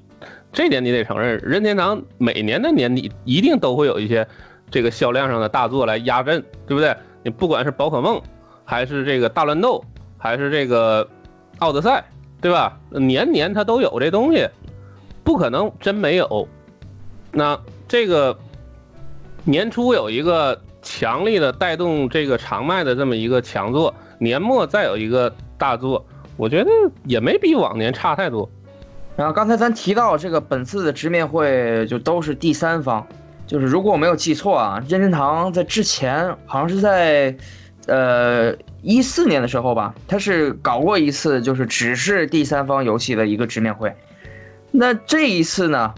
[0.53, 1.41] 这点你得承认。
[1.43, 4.27] 任天堂每年的年底一定都会有一些
[4.71, 6.97] 这个销量上的大作来压阵，对不对？
[7.25, 8.23] 你不管是宝可梦，
[8.65, 9.85] 还是这个大乱斗，
[10.17, 11.09] 还是这个
[11.59, 12.05] 奥德赛。
[12.41, 12.79] 对吧？
[12.91, 14.49] 年年它都有这东西，
[15.25, 16.47] 不可能真没有。
[17.33, 18.39] 那这个
[19.45, 26.05] 年初有一个强力的带动这个长卖的这么一个强作，年末再有一个大作，
[26.37, 26.71] 我觉得
[27.05, 28.49] 也没比往年差太多。
[29.17, 33.07] 然后刚才咱提到这个本次的直面会就都是第三方，
[33.47, 37.37] 就是如果我没有记错啊，任天堂在之前好像是在。
[37.89, 38.53] 呃，
[38.87, 43.93] 一四年的时候吧，他是搞过一次，就是只是第三方游戏的一个直面会。
[44.71, 45.93] 那这一次呢，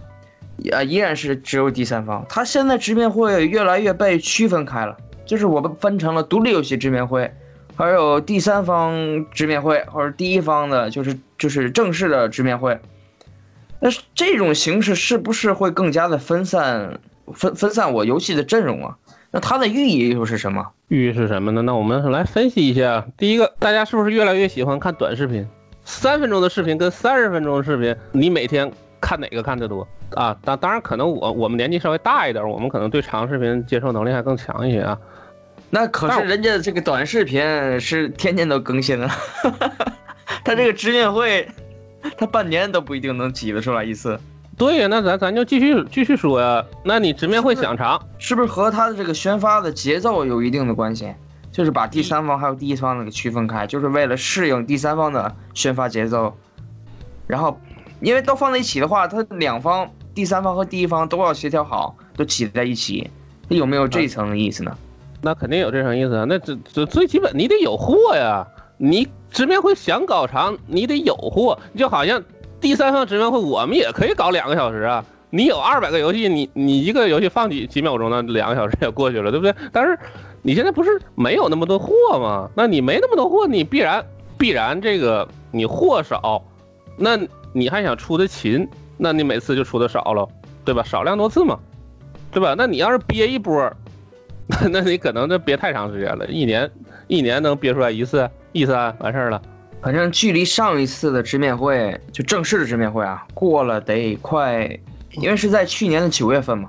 [0.72, 2.24] 啊，依然是只有第三方。
[2.30, 4.96] 他现在直面会越来越被区分开了，
[5.26, 7.30] 就是我们分成了独立游戏直面会，
[7.76, 12.80] 还有第三方直面会，或者第一方的，就是就是正式的直面会。
[13.80, 17.00] 那这种形式是不是会更加的分散
[17.34, 18.96] 分分散我游戏的阵容啊？
[19.30, 20.70] 那它的寓意又是什么？
[20.88, 21.62] 寓意是什么呢？
[21.62, 23.06] 那我们来分析一下。
[23.16, 25.46] 第一个，大家是不是越来越喜欢看短视频？
[25.84, 28.70] 三分钟的视频跟三十分钟的视频，你每天
[29.00, 30.34] 看哪个看得多啊？
[30.42, 34.98] 当当然，可能我我们年纪稍微大一点，我们可能对长视频接受能力还更强一些啊。
[35.70, 37.42] 那可是人家这个短视频
[37.78, 39.14] 是天天都更新啊，
[40.42, 41.46] 他这个直面会，
[42.16, 44.18] 他半年都不一定能挤得出来一次。
[44.58, 46.64] 对呀，那咱咱就继续继续说呀。
[46.84, 51.14] 那你直面会想长，是不是和他的这个宣发的节奏有一定的关系？
[51.52, 56.36] 就是把第三方还有第一方给区分开，就是为了适应第三方的宣发节奏。
[57.26, 57.58] 然后，
[58.00, 63.10] 因为都放在一起的话，它两方第三方和第一方都要协调好，都挤在一起，
[63.48, 64.76] 有没有这层意思呢？
[65.20, 66.24] 那肯定有这层意思啊。
[66.28, 72.22] 那这这最基本你得有货呀，你直面会想搞长，你得有货，就好像
[72.60, 75.04] 第三方直面会，我们也可以搞两个小时啊。
[75.30, 78.22] 你有二百个游戏，你你一个游戏放几几秒钟呢？
[78.22, 79.54] 两个小时也过去了，对不对？
[79.72, 79.98] 但是
[80.42, 82.48] 你现在不是没有那么多货吗？
[82.54, 84.04] 那你没那么多货，你必然
[84.38, 86.42] 必然这个你货少，
[86.96, 87.18] 那
[87.52, 88.66] 你还想出的勤，
[88.96, 90.26] 那你每次就出的少了，
[90.64, 90.82] 对吧？
[90.82, 91.58] 少量多次嘛，
[92.32, 92.54] 对吧？
[92.56, 93.70] 那你要是憋一波，
[94.72, 96.70] 那你可能就憋太长时间了，一年
[97.06, 99.42] 一年能憋出来一次一三完事儿了。
[99.82, 104.78] 反正距离上一次的直面会就正式的直面会啊，过了得快。
[105.12, 106.68] 因为是在去年的九月份嘛，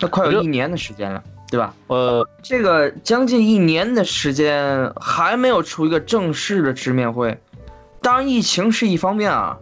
[0.00, 1.72] 那快有一年的时间了，对吧？
[1.86, 7.38] 呃，这个将近一年的时间还没有出一个正式的直面会，
[8.02, 9.56] 当然疫情是一方面啊，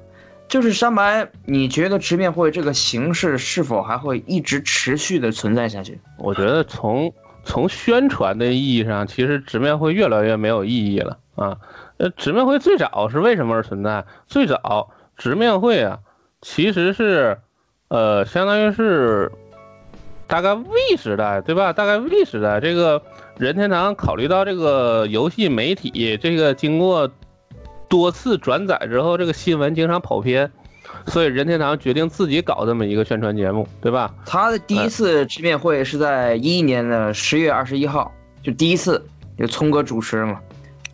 [0.49, 6.01] 就是山白，你觉得直面会这个形式是否还会一直持续的存在下去？
[6.19, 7.13] 我觉得从
[7.45, 11.57] 从宣传的意义上，其实直面会越来越没有意义了啊。
[11.97, 14.05] 呃，直面会最早是为什么而存在？
[14.27, 15.99] 最早直面会啊，
[16.41, 17.39] 其实是。
[17.89, 19.31] 呃，相当于是
[20.27, 21.73] 大概 V 时代，对吧？
[21.73, 23.01] 大概 V 时代，这个
[23.37, 27.09] 任天堂考虑到这个游戏媒体这个经过
[27.89, 30.51] 多次转载之后，这个新闻经常跑偏，
[31.07, 34.13] 所以任天堂决定自己搞这么一个宣传节目，对吧？
[34.27, 38.11] 他的第一次直面会是在一一年的十月二十一号，
[38.43, 39.01] 就第一次
[39.39, 40.41] 就聪哥主持嘛。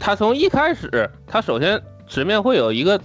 [0.00, 3.00] 他从一开始，他首先直面会有一个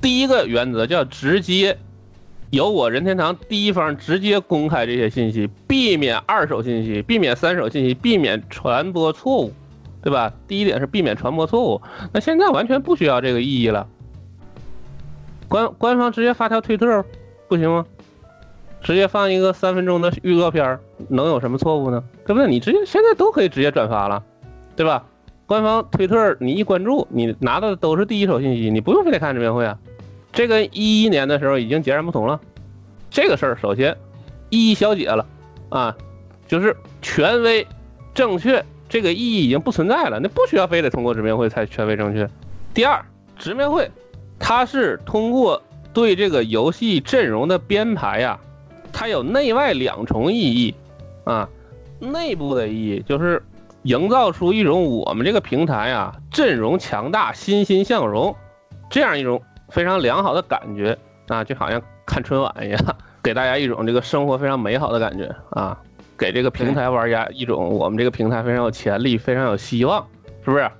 [0.00, 1.76] 第一个原则叫直接。
[2.50, 9.52] 由我任天堂第一方直接公开这些信息，避免二手信息，避免三手信息，避免传播错误，
[10.00, 10.32] 对吧？
[10.46, 11.82] 第一点是避免传播错误。
[12.12, 13.88] 那现在完全不需要这个意义了。
[15.48, 17.04] 官官方直接发条推特，
[17.48, 17.84] 不行吗？
[18.80, 22.04] 直接放一个三分钟的预告片，能有什么错误呢？
[22.24, 22.48] 对不对？
[22.48, 24.22] 你直接现在都可以直接转发了，
[24.76, 25.04] 对吧？
[25.46, 29.78] 官方推特你一关注，你拿到的都是第一手信息，你不用非得看直面会啊。
[30.32, 32.40] 这跟一一年的时候已经截然不同了，
[33.10, 33.96] 这个事儿首先
[34.50, 35.26] 意义消解了，
[35.68, 35.96] 啊，
[36.48, 37.66] 就是权威
[38.14, 42.28] 正确这个意义已经不存在了，那不需要非得通过直面会才权威正确。
[42.72, 43.04] 第二，
[43.38, 43.88] 直面会
[44.38, 48.40] 它是通过对这个游戏阵容的编排呀，
[48.92, 50.74] 它有内外两重意义，
[51.22, 51.48] 啊，
[52.00, 53.40] 内部的意义就是
[53.84, 58.36] 营造出一种我们这个平台啊阵容强大、欣欣向荣
[58.90, 59.40] 这样一种。
[59.70, 62.78] 非常良好的感觉啊，就好像看春晚一样，
[63.24, 65.76] 给大家一种这个生活非常美好的感觉啊，
[66.16, 70.06] 给这个平台玩家一种我们这个平台非常有潜力、非常有希望，
[70.44, 70.70] 是不是？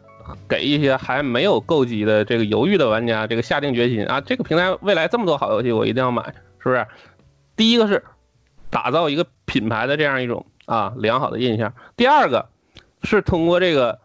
[0.47, 6.23] 给一些还没有购机的这个犹豫的玩家这个下定决心啊，这个平台未来这么多好游戏，我一定要买，
[6.59, 6.87] 是不是？
[7.57, 8.05] 第一个是
[8.71, 12.47] 打造一个品牌的这样一种啊良好的印象，第二个
[13.05, 13.99] 是通过这个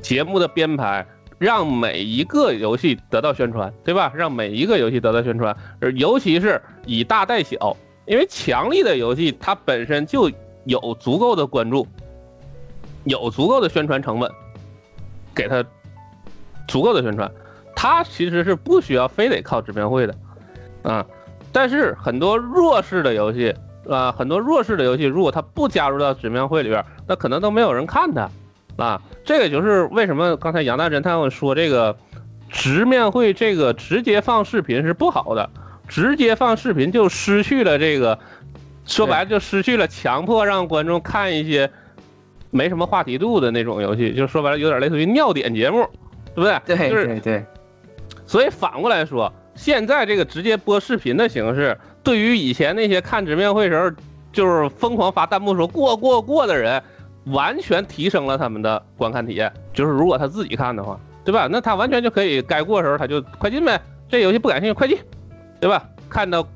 [0.00, 1.06] 节目的编排。
[1.38, 4.10] 让每一个游戏得到宣传，对吧？
[4.16, 7.76] 让每一个游戏得到宣传，而尤其是以大带小，
[8.06, 10.30] 因为强力的游戏它本身就
[10.64, 11.86] 有足够的关注，
[13.04, 14.32] 有足够的宣传成本，
[15.34, 15.62] 给它
[16.66, 17.30] 足够的宣传，
[17.74, 20.14] 它其实是不需要非得靠直面会的，
[20.84, 21.04] 啊。
[21.52, 23.54] 但是很多弱势的游戏，
[23.88, 28.28] 啊，很多弱势的游戏，如果它不加入到直面会里边，那可能都没有人看它。
[28.76, 31.96] 啊，这个就是为什么刚才杨大侦探说这个
[32.50, 35.48] 直面会这个直接放视频是不好的，
[35.88, 38.18] 直接放视频就失去了这个，
[38.84, 41.70] 说白了就失去了强迫让观众看一些
[42.50, 45.88] 没什么话题度的那种游戏，就说白了有点类似于尿点节目，
[46.34, 46.76] 对不对？
[46.76, 47.44] 对，对对。
[48.26, 53.90] 所以反过来说，现在这个直接播视频的形式，对于以前那些看直面会时候
[54.32, 56.80] 就是疯狂发弹幕说过过过的人。
[57.32, 61.48] 完全提升了他们的观看体验，就是如果他自己看的话，对吧？
[61.50, 64.96] 那他完全就可以该过的时候他就快进呗，这游戏不感兴趣快进，
[65.58, 65.84] 对吧？
[66.08, 66.46] 看到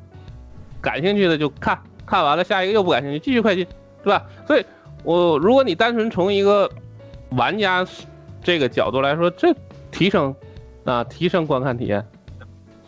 [0.80, 1.76] 感兴趣的就看，
[2.06, 3.66] 看完了下一个又不感兴趣继续快进，
[4.04, 4.24] 对吧？
[4.46, 4.64] 所以，
[5.02, 6.70] 我如果你单纯从一个
[7.30, 7.84] 玩家
[8.40, 9.52] 这个角度来说，这
[9.90, 10.32] 提升
[10.84, 12.06] 啊提升观看体验，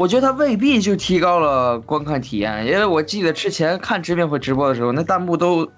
[0.02, 5.70] 我觉得他未必就提高了观看体验，因为我记得之前看直面会直播的时候，那弹幕都。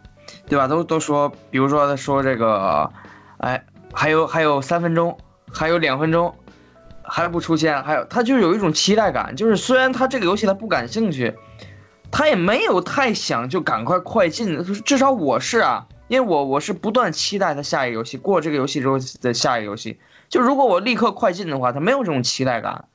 [0.46, 0.66] 对吧？
[0.66, 2.90] 都都说，比如说他说这个，
[3.38, 3.62] 哎，
[3.92, 5.16] 还有还有三分钟，
[5.52, 6.34] 还有两分钟，
[7.02, 11.34] 还不出现，还有他就有一种期待感，就是虽然他这个游戏他不感兴趣，
[12.10, 19.98] 他也没有太想就赶快快进，至少我是啊，因为我我是不断期待他下一个游戏过这个游戏之后的下一个游戏。
[20.30, 22.86] 就如果我立刻快进的话，他没有这种期待感。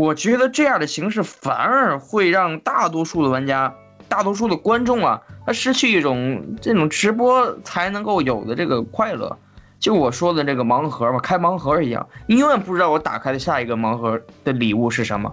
[0.00, 3.72] 我觉得这样的形式反而会让大多数的玩家、
[4.08, 9.38] 大多数的观众啊，他失去一种这种直播才能够有的这个快乐。
[9.78, 15.32] 就我说的这个盲盒嘛，开盲盒一样，你永远不知道我打开的下一个盲盒的礼物是什么。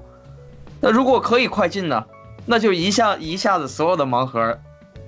[0.80, 2.06] 那如果可以快进呢，
[2.46, 4.56] 那就一下一下子所有的盲盒，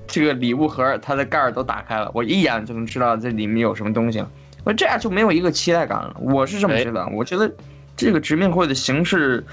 [0.08, 4.28] 这个礼物盒它的盖儿都打开了，我一眼就能知道这里面有什么东西了。
[4.64, 7.08] 我这样就没有一个期待感了，我是这么觉得。
[7.14, 7.54] 我觉得
[7.96, 9.44] 这个直面会的形式，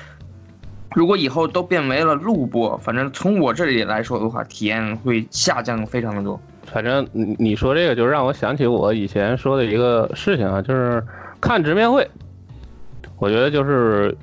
[0.95, 6.41] 如果以后都变为了录播，反正从我这里来说的话，体验会下降非常的多。
[6.67, 11.05] 反正你你说这个，就让我想起我以前说的一个事情啊，就是
[11.41, 12.09] 看直面会，
[13.19, 14.17] 我觉得就是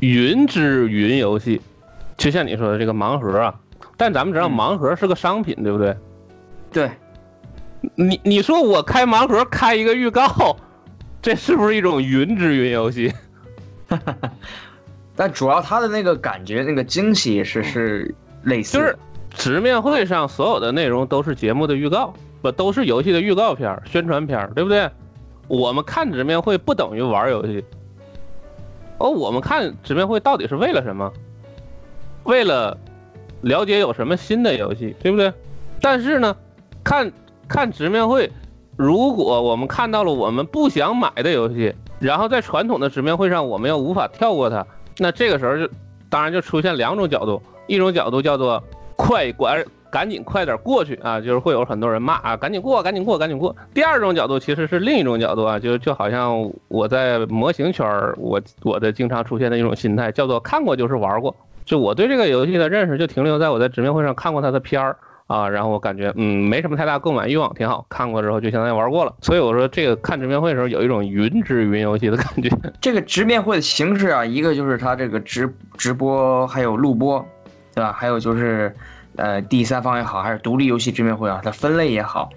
[0.00, 1.60] 云之云游戏，
[2.16, 3.54] 就像你说的这个盲盒啊，
[3.96, 5.96] 但咱们知道盲盒是个商品，对不对？
[6.72, 6.90] 对。
[7.94, 10.56] 你你说我开盲盒开一个预告，
[11.26, 13.12] 这是不是一种云之云游戏？
[15.16, 18.14] 但主要它的那个感觉，那个惊喜是是
[18.44, 18.78] 类似。
[18.78, 18.96] 就是
[19.34, 24.88] 直面会上所有的内容都是节目的预告，不都是游戏的预告片、宣传片，对不对？
[25.48, 27.64] 我们看直面会不等于玩游戏。
[28.98, 31.12] 哦，我们看直面会到底是为了什么？
[32.22, 32.78] 为了
[33.40, 35.32] 了解有什么新的游戏，对不对？
[35.80, 36.36] 但是呢，
[36.84, 37.12] 看。
[37.48, 38.28] 看直面会，
[38.76, 44.66] 如果我们看到了我们不想买的游戏，然后在传统的直面会上我们又无法跳过它，
[44.98, 45.72] 那这个时候就
[46.10, 48.62] 当然就出现两种角度，一种角度叫做
[48.94, 53.56] 快管赶紧快点过去啊，就是会有很多人骂啊，赶紧过，赶紧过，赶紧过。
[53.72, 64.98] 第二种角度其实是另一种角度啊，就就好像我在模型圈儿我我的经常出现的一种心态叫做看过就是玩过，就我对这个游戏的认识就停留在我在直面会上看过它的片儿。
[65.26, 72.48] 啊，然后我感觉嗯没什么太大购买欲望，挺好看过之后就相当于玩过了，所以我说这个看直面会的时候有一种云之云游戏的感觉。
[72.80, 77.26] 这个直面会的形式啊，一个就是它这个直直播还有录播，
[77.74, 77.92] 对吧？
[77.92, 78.72] 还有就是，
[79.16, 82.30] 呃，第三方也好，还是独立游戏直面会啊，它分类也好。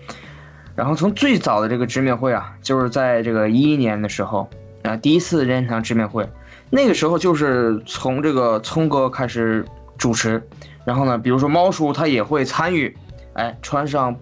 [0.76, 4.50] 然后从最早的这个直面会啊，就是在这个一一年的时候
[4.82, 6.28] 啊，第一次任天堂直面会，
[6.72, 9.64] 那个时候就是从这个聪哥开始
[9.96, 10.42] 主持。
[10.90, 12.98] 然后呢，比如说猫叔他也会参与，
[13.34, 14.16] 哎，穿上，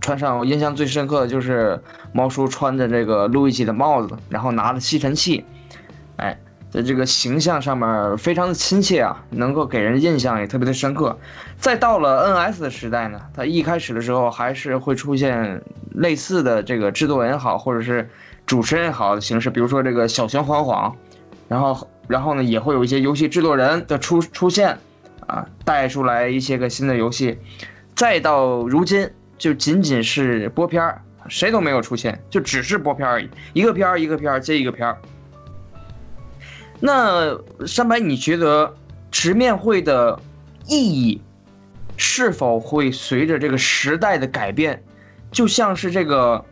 [0.00, 1.82] 穿上，我印象最深刻的就是
[2.12, 5.44] 猫叔穿着这个路易吉的帽子，然后拿着吸尘器，
[6.14, 6.38] 哎，
[6.70, 11.18] 在这个形象上面非常的亲切啊，能够给人印象也特别的深刻。
[11.56, 18.08] 再到了 NS 的时代呢，它一开始的时候还是会出现类似的这个制作人也好，或者是
[18.46, 20.94] 主持人也好的形式，比如说这个小熊晃晃，
[21.48, 24.78] 然后，然后呢也会有一些游戏制作人的出出现。
[25.28, 27.38] 啊，带出来一些个新的游戏，
[27.94, 34.96] 再到如今就仅仅是播片儿，谁都没有出现，就只是播片而已，一个片儿一个片儿接一个片儿。
[36.80, 38.74] 那山白，你觉得
[39.10, 40.18] 直面会的
[40.66, 41.20] 意义
[41.98, 44.82] 是否会随着这个时代的改变，
[45.30, 46.42] 就像是这个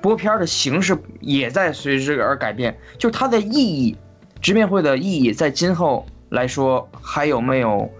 [0.00, 2.74] 播片儿的形式也在随之而改变？
[2.96, 3.94] 就它的意义，
[4.40, 7.92] 直面会的意义在今后来说还有没有？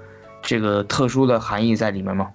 [0.43, 2.31] 这个特殊的含义在里面吗？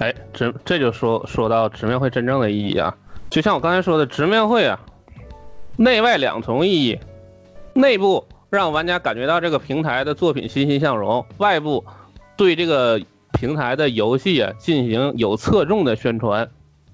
[0.00, 2.94] 哎，直这就说说到直面会真正的意义啊，
[3.30, 4.78] 就像我刚才说的，直面会啊，
[5.76, 6.98] 内外两重意义，
[7.72, 11.84] 内部让玩家感觉到这个平台的作品欣欣向荣，外部
[12.36, 13.00] 对这个
[13.32, 16.50] 平台的游戏啊进行有侧重的宣传，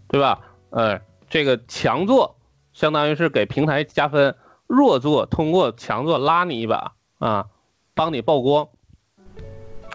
[0.09, 0.40] 对吧？
[0.70, 2.36] 呃，这个强作
[2.72, 4.36] 相当于是给平台加分，
[4.68, 7.47] 弱作通过强作拉你一把啊，
[7.95, 8.68] 帮你曝光。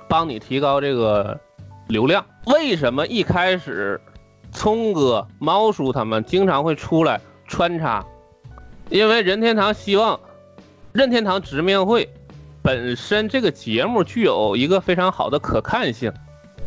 [0.08, 1.40] 帮你提高这个
[1.88, 2.26] 流量。
[2.46, 4.00] 为什么一开始
[4.52, 8.06] 聪哥、猫叔他们经常会出来穿插？
[8.90, 10.20] 因为任天堂希望
[10.94, 12.10] 任天堂直面会
[12.62, 16.12] 本身这个节目具有一个非常好的可看性，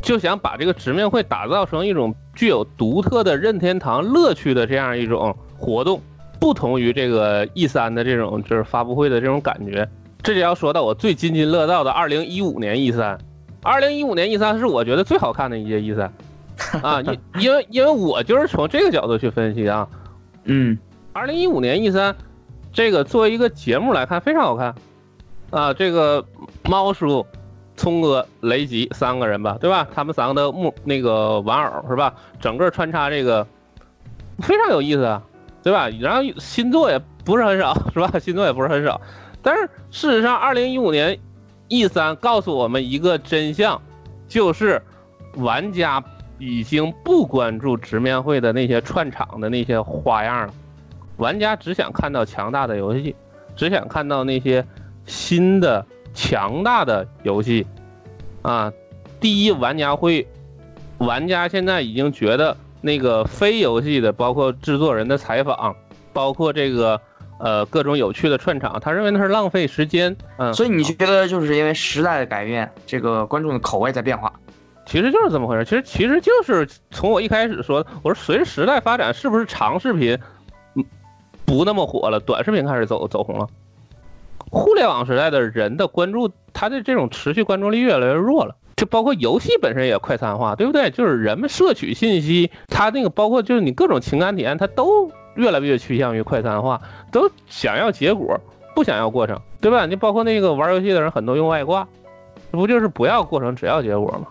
[0.02, 6.00] 就想把这个直面会打造成一种具有独特的任天堂乐趣的这样一种活动，
[6.38, 9.88] 不同于这个 E 三的这种就是发布会的这种感觉。
[10.22, 13.18] 这就要说到我最津津乐道的二零一五年 E 三。
[13.62, 16.12] 二零一五年 E 三是我觉得最好看的一届 E 三，
[16.82, 19.86] 啊，因因为因为我就是从这个角度去分析啊，
[20.44, 20.78] 嗯，
[21.12, 22.16] 二零一五年 E 三，
[22.72, 24.74] 这个作为一个节目来看非常好看，
[25.50, 26.24] 啊，这个
[26.64, 27.26] 猫叔、
[27.76, 29.86] 聪哥、雷吉三个人吧，对吧？
[29.94, 32.14] 他们三个的木那个玩偶是吧？
[32.40, 33.46] 整个穿插这个
[34.38, 35.22] 非常有意思啊，
[35.62, 35.90] 对吧？
[36.00, 38.18] 然后新作也不是很少是吧？
[38.18, 38.98] 新作也不是很少，
[39.42, 41.18] 但是事实上二零一五年。
[41.70, 43.80] E 三告诉我们一个真相，
[44.26, 44.82] 就是
[45.36, 46.02] 玩家
[46.36, 50.54] 已经不关注直面会的那些串场的那些花样了，
[51.16, 53.14] 玩家只想看到强大的游戏，
[53.54, 54.66] 只想看到那些
[55.06, 57.64] 新的强大的游戏，
[58.42, 58.72] 啊，
[59.20, 60.26] 第一玩家会，
[60.98, 65.76] 玩家现在已经觉得那个非游戏的，包括制作人的采访，
[66.12, 67.00] 包括这个。
[67.40, 70.14] 呃，各种有趣的串场，他认为那是浪费时间。
[70.36, 74.32] 嗯，所以你觉得就是因为时代的改变，这个观众的口味在变化，
[74.84, 75.64] 其实就是这么回事。
[75.64, 80.18] 其实其实就是从我一开始说，我说随着时代发展，是不是长视频，
[80.74, 80.84] 嗯，
[81.44, 83.48] 不那么火了，短视频开始走走红了。
[84.50, 88.56] 互联网时代的人的关注，他的这种持续关注力越来越弱了。
[88.80, 90.88] 就包括游戏本身也快餐化，对不对？
[90.88, 95.10] 就是人们摄取信息，它那个包括就是你各种情感体验，它都。
[95.36, 96.80] 越来越趋向于快餐化，
[97.12, 98.38] 都想要结果，
[98.74, 99.86] 不想要过程，对吧？
[99.86, 101.86] 你包括那个玩游戏的人，很多用外挂，
[102.50, 104.26] 这不就是不要过程，只要结果吗？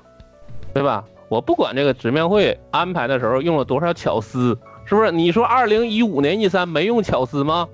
[0.74, 1.06] 对吧？
[1.30, 5.10] 我不管这个直面会安排的时候用了多少巧思，是不是？
[5.10, 7.68] 你说二零一五年 E 三没用巧思吗？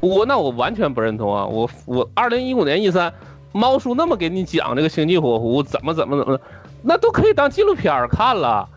[0.00, 1.46] 我那我完全不认同啊！
[1.46, 3.12] 我我二零一五年 E 三，
[3.54, 6.38] 猫叔那么给你讲这个星际火狐怎么怎么怎么，
[6.82, 8.68] 那都可以当纪录片看了。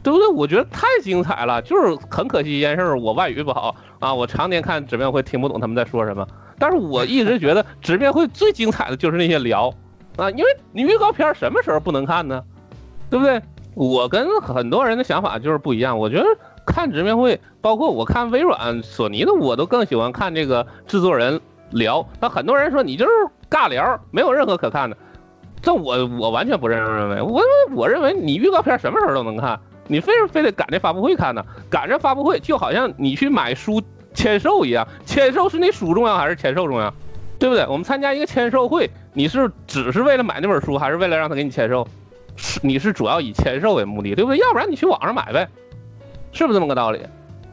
[0.00, 0.28] 对不对？
[0.28, 6.26] 我觉得太精彩了，就是很可惜一件事，我外语不好啊，我常年看直面会听不懂他们在说什么。
[6.58, 9.68] 但是我一直觉得 直面会最精彩的就是那些聊
[10.16, 12.42] 啊，因为你预告片什么时候不能看呢？
[13.10, 13.42] 对不对？
[13.74, 16.24] 我跟很多人的想法就是不一样，我觉得
[16.64, 21.40] 看直面会，包括我看微软、索尼的，我都更喜欢看这个制作人
[21.70, 22.06] 聊。
[22.20, 23.10] 那很多人说你就是
[23.50, 24.96] 尬聊，没有任何可看的，
[25.60, 27.42] 这我我完全不认认为，我
[27.74, 29.58] 我认为你预告片什么时候都能看。
[29.90, 31.42] 你非非得赶着发布会看呢？
[31.70, 36.92] 赶着发布会就好像你去买书签售一样，签售是那书重要还是签售重要？
[37.38, 37.64] 对不对？
[37.66, 41.88] 我们参加一个签售会，你是只是为了买那本书，还是为了让他给你签售？
[42.36, 44.36] 是你是主要以签售为目的，对不对？
[44.36, 45.48] 要不然你去网上买呗，
[46.32, 47.00] 是不是这么个道理？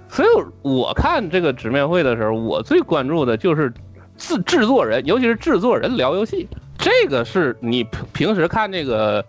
[0.09, 0.27] 所以
[0.61, 3.73] 我看这个直面会的时候，我最关注的就是
[4.17, 6.47] 制制作人，尤其是制作人聊游戏，
[6.77, 9.23] 这个是你平时看这个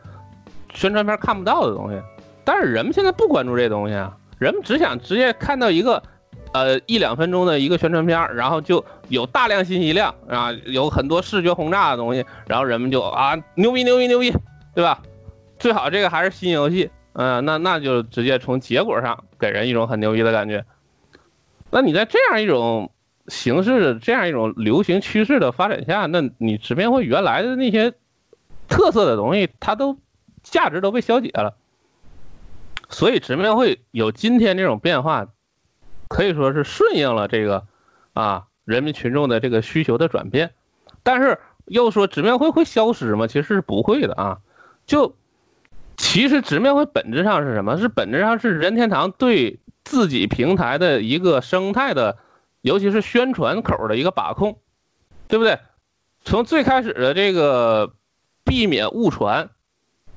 [0.75, 2.01] 宣传片看不到的东西。
[2.45, 6.03] 但是人们现在不关注这东西啊，人们只想直接看到一个，
[6.53, 14.33] 呃一两分钟的一个宣传片，然后就有大量信息量啊，有很多视觉轰炸的东西，然后人们就啊牛逼牛逼牛逼，
[14.75, 15.03] 对吧？
[15.59, 20.65] 最好这个还是新游戏，嗯，那那就直接从结果上给人一种很牛逼的感觉。
[21.71, 22.93] 那你在这样一种
[23.29, 27.93] 形式、这样一种流行趋势的发展下，那你直面会原来的那些
[28.69, 29.99] 特色的东西，它都
[30.43, 31.57] 价值都被消解了。
[32.89, 35.27] 所以直面会有今天这种变化，
[36.09, 37.67] 可以说是顺应了这个
[38.13, 40.53] 啊人民群众的这个需求的转变。
[41.03, 43.27] 但是又说直面会会消失吗？
[43.27, 44.39] 其实是不会的啊。
[44.87, 45.17] 就
[45.97, 47.77] 其实直面会本质上是什么？
[47.77, 52.19] 是本质上是任天堂对自己平台的一个生态的，
[52.61, 54.59] 尤其是宣传口的一个把控，
[55.29, 55.59] 对不对？
[56.25, 57.93] 从最开始的这个
[58.45, 59.51] 避免误传。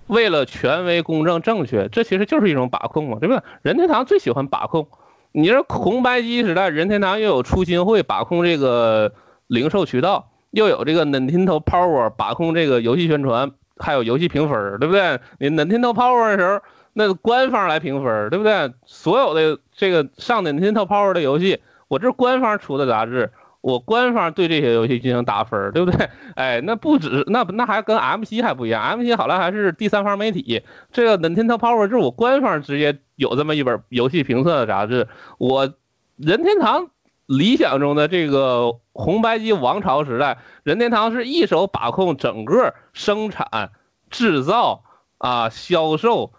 [0.07, 3.43] 为了权威、公正、正确，这其实就是一种把控嘛，对不对？
[3.61, 4.87] 任天堂最喜欢把控。
[5.31, 9.13] 你说红白机时代，任天堂又有初心会把控这个
[9.45, 15.19] 零售渠道，又有这个 Nintendo Power 把控这个游戏宣传，还有游戏评分，对不对？
[15.37, 16.59] 你 Nintendo Power 的时候，
[16.93, 18.73] 那官方来评分，对不对？
[18.87, 23.29] 所有的这个上 Nintendo Power 的游戏，我这官方出的杂志。
[23.61, 26.09] 我官方对这些游戏进行打分，对不对？
[26.35, 30.63] 哎，那不止，那那还跟 MC 还不一样，MC 好像还是第三方媒体，
[30.93, 35.09] 这个 Nintendo Power 就是我官方直接有这么一本游戏评测的杂志。
[35.39, 35.73] 我
[36.15, 36.89] 任天堂
[37.25, 43.71] 理想中的这个红白机王朝时代，任天堂是一手把控整个生产、
[44.09, 44.83] 制造
[45.17, 46.31] 啊、销售、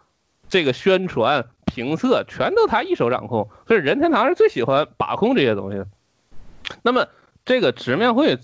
[0.49, 5.87] 这个宣传、评测，全都他一手掌控，所以任天堂是最喜欢把控这些东西的。
[6.83, 7.07] 那么
[7.45, 8.39] 这个直面会，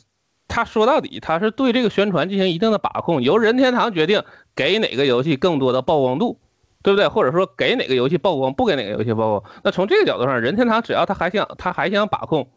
[0.49, 4.23] 他说到底，他是对这个宣传进行一定的把控，由任天堂决定
[4.55, 6.39] 给哪个游戏更多的曝光度，
[6.83, 7.09] 对不对？
[7.09, 9.53] 或者说给哪个游戏曝光，不给哪个游戏曝光。
[9.65, 12.49] 那从这个角度上，任天堂只要他还想，他还想把控，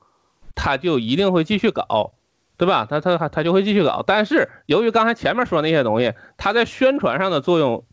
[0.55, 2.13] 他就一定会继续搞，
[2.57, 2.87] 对吧？
[2.89, 4.03] 他他他他就会继续搞。
[4.05, 7.85] 但是由于刚才前面说那些东西，他在宣传上的作用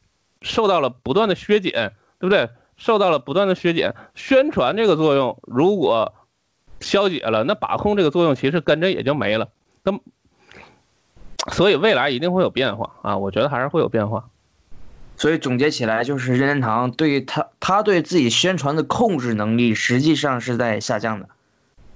[0.43, 2.49] 受到了不断的削减，对不对？
[2.77, 6.15] 受到了不断的削减，宣传这个作用如果。
[6.79, 9.49] 消解了，那把控这个作用其实跟着也就没了。
[9.83, 9.99] 那
[11.51, 14.29] 所以未来一定会有变化啊，我觉得还是会有变化。
[15.17, 21.31] 所以总结起来就是任天堂对他他对自己宣传的控制能力实际上是在下降的。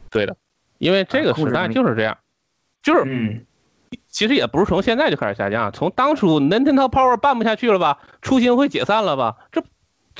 [0.08, 0.34] 对的，
[0.78, 2.16] 因为这个时代就是这样，
[2.82, 3.44] 就是嗯，
[4.08, 9.62] 其实也不是从现在就开始下降，从当初 Nintendo Power 办不下去了吧，初心会解散了吧，这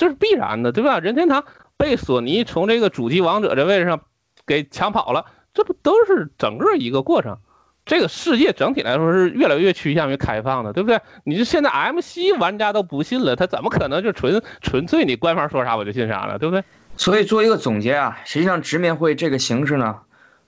[0.00, 0.98] 这是必然的，对吧？
[0.98, 1.44] 任天堂
[1.76, 4.00] 被索尼从这个主机王者这位置上
[4.46, 7.36] 给抢跑了，这不都是整个一个过程？
[7.84, 10.98] 这个世界整体来说是越来越趋向于开放的，对不对？
[11.24, 16.64] 你这现在 MC 玩家都不信了，他怎么可能就纯纯粹你官方说啥我就信啥了，对不对？
[16.96, 19.98] 所以做一个总结啊，实际上直面会这个形式呢，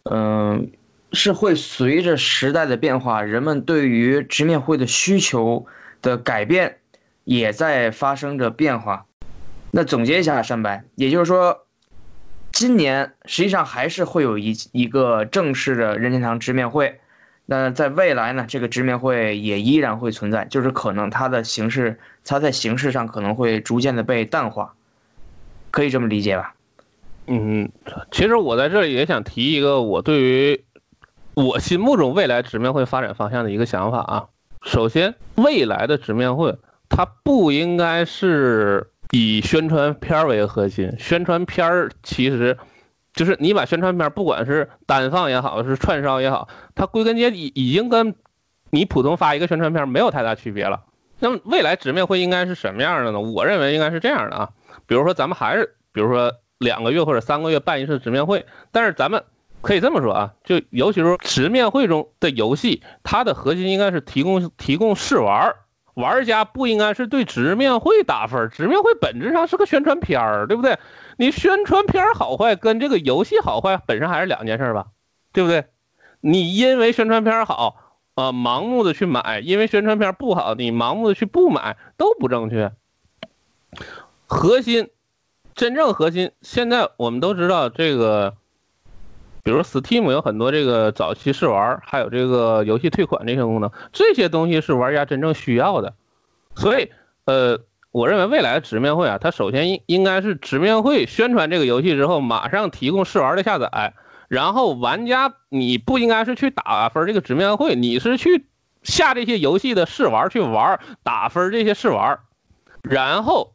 [0.05, 0.71] 嗯，
[1.13, 5.67] 是会随着时代的变化，人们对于直面会的需求
[6.01, 6.79] 的改变，
[7.25, 9.05] 也在发生着变化。
[9.75, 11.67] 那总结一下，山白，也就是说，
[12.53, 17.01] 今年实际上还是会有一一个正式的任天堂直面会。
[17.47, 24.75] 那在未来呢，这个直面会也依然会存在，就是可能它的形式，它在形式上可能会逐渐的被淡化，
[25.71, 26.55] 可以这么理解吧？
[27.27, 27.71] 嗯，
[28.11, 30.65] 其实我在这里也想提一个我对于
[31.35, 34.27] 我心目中未来直面会发展方向的一个想法啊。
[34.63, 36.59] 首先，未来的直面会
[36.91, 42.59] 它不应该是以宣传片为核心，宣传片儿其实。
[43.15, 48.15] 就是你把宣传片，不管是单放也好，是串烧也好，它归根结底已经跟
[48.71, 50.85] 你普通发一个宣传片没有太大区别了。
[51.19, 53.21] 那么未来直面会应该是什么样的呢？
[53.21, 54.49] 我认为应该是这样的啊，
[54.87, 59.23] 比如说咱们还是，比如说两个月或者三个月办一次直面会，但是咱们
[59.61, 65.57] 可以这么说啊，就尤其是直面会中的游戏，它的核心应该是提供提供试玩儿，
[65.95, 70.79] 玩家不应该是对直面会打分，直面会本质上是个宣传片儿，对不对？
[71.19, 74.87] 你宣传片好坏跟这个游戏好坏本身还是两件事吧，
[75.33, 75.67] 对不对？
[76.21, 77.77] 你因为宣传片好，
[78.15, 82.73] 呃，盲目的去买；因为宣传片不好，你盲目的去不买，都不正确。
[84.27, 84.89] 核心，
[85.55, 88.35] 真正核心，现在我们都知道这个，
[89.43, 95.95] 比如 Steam 有很多这个早期试玩，还有这个游戏退款这些功能，这些东西是玩家真正需要的，
[96.55, 96.91] 所以，
[97.27, 97.61] 呃。
[97.93, 103.93] 我认为未来的直面会啊，它首先应应该是直面会宣传这个游戏之后，马上提供试玩的下载，
[104.29, 108.47] 然后玩家你不应该是去打分这个直面会，你是去
[108.83, 112.19] 下这些游戏的试玩去玩打分这些试玩，
[112.81, 113.53] 然后，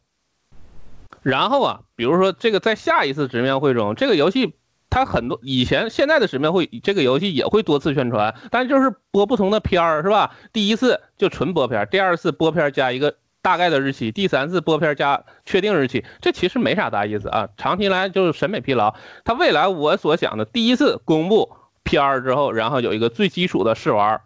[1.22, 4.54] 然后啊，比如说这个在下一次直面会中，这个游戏
[4.90, 10.34] 它很多以前现在的使命会这个游戏也会多次宣传，但就是播不同的片儿是吧？
[10.52, 13.16] 第一次就纯播片儿，第二次播片儿加一个。
[13.40, 17.48] 大概的日期，第三次播片儿加确定日期，这其实没啥大意思啊。
[17.56, 18.94] 长期来就是审美疲劳。
[19.24, 24.20] 他未来我所想的，第一次公布片儿之后，然后有一个最基础的试玩，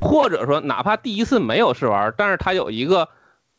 [0.00, 3.08] 或者说哪怕第一次没有试玩，但是他有一个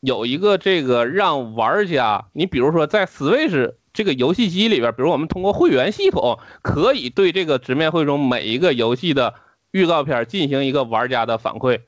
[0.01, 9.33] 有一个这个让玩家，你比如说在 Switch 这个游戏机里边，比如我们通过会员系统，可以对这个直面会中每一个游戏的
[9.71, 11.81] 预告片进行一个玩家的反馈，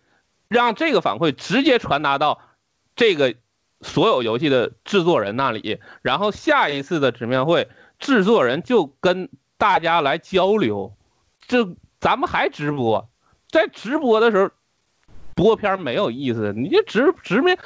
[0.48, 2.42] 让这个反馈直接传达到。
[2.96, 3.36] 这个
[3.82, 9.30] 所有游戏的制作人那里，然后下一次的直面会，制作人就跟
[9.60, 10.96] 大家来交流。
[11.48, 13.08] 这咱们还直播，
[13.52, 14.50] 在直播的时候
[15.36, 17.60] 播片没有意思，你就直直面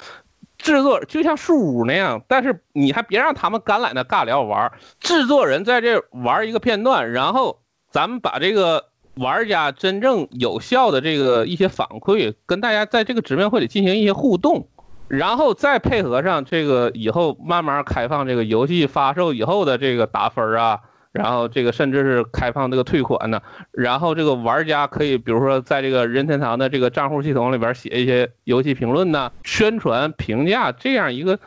[0.63, 4.71] 制作就像树屋那样，但是你还别让他们干来那尬聊玩。
[4.99, 7.59] 制作人在这玩一个片段，然后
[7.91, 8.85] 咱们把这个
[9.15, 14.67] 玩家真正有效的这个一些反馈，跟大家在这个直面会里进行一些互动。
[15.09, 20.79] 然后再配合上这个以后慢慢开放这个游戏发售以后的这个打分啊，
[21.13, 23.39] 然后这个甚至是开放这个退款呢，
[23.71, 31.39] 然后这个玩家可以比如说在这个任天堂的这个账户系统里边写一些游戏评论呢，宣传评价这样一个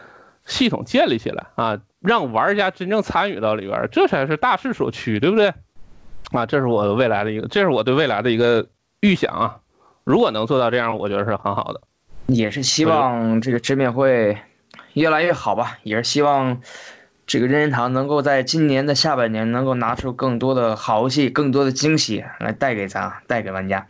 [0.45, 5.53] 系统建立起来啊，让玩家真正参与到里边，这才是大势所趋，对不对？
[6.31, 8.67] 啊，这是我未来的一个，这是我对未来的一个
[9.01, 9.59] 预想啊，
[10.05, 11.81] 如果能做到这样，我觉得是很好的。
[12.27, 14.37] 也是希望这个直面会
[14.95, 16.61] 越来越好吧，也是希望
[17.27, 23.89] 这个任天堂能够在今年的下半年能够拿出更多的好游戏、更多的惊喜来带给咱、带给玩家。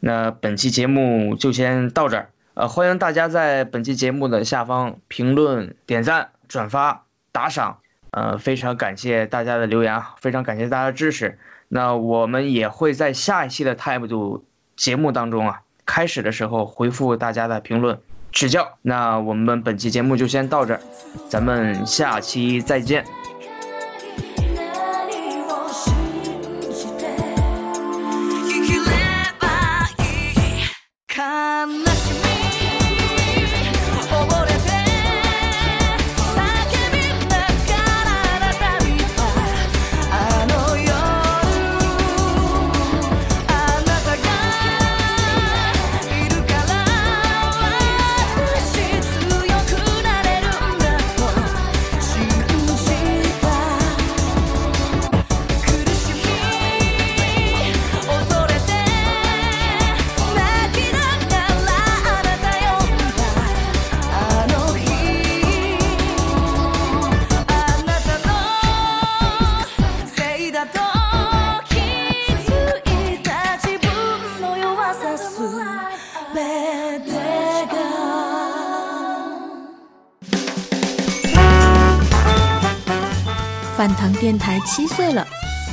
[0.00, 7.78] 那本期节目就先到这儿，呃，欢迎大家在本期节目的下方评论、点赞、转发、打赏，
[8.10, 11.38] 呃，非常感谢大家的留言，非常感谢大家的支持。
[11.68, 14.44] 那我们也会在下一期的 Time 度
[14.76, 15.62] 节目当中啊。
[15.84, 17.98] 开始的时候回复大家的评论
[18.32, 20.80] 指教，那我们本期节目就先到这儿，
[21.28, 23.04] 咱们下期再见。
[84.32, 85.26] 电台七岁了，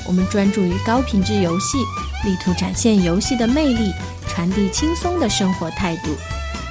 [0.05, 1.78] 我们专注于高品质游戏，
[2.26, 3.93] 力图展现游戏的魅力，
[4.28, 6.14] 传递轻松的生活态度。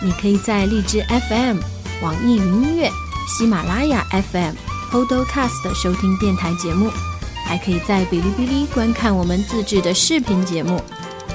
[0.02, 1.56] 你可以在荔枝 FM、
[2.02, 2.90] 网易云音乐、
[3.26, 4.54] 喜马拉雅 FM、
[4.92, 6.90] Podcast 收听电台节目，
[7.46, 10.82] 还可以在哔哩哔哩观看我们自制的视频节目。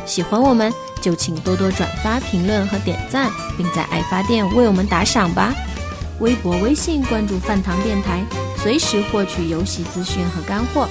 [0.05, 5.51] 喜欢我们，就请多多转发、评论和点赞，并在爱发电为我们打赏吧。
[6.19, 8.23] 微博、微信关注饭堂电台，
[8.63, 10.87] 随时获取游戏资讯和干货。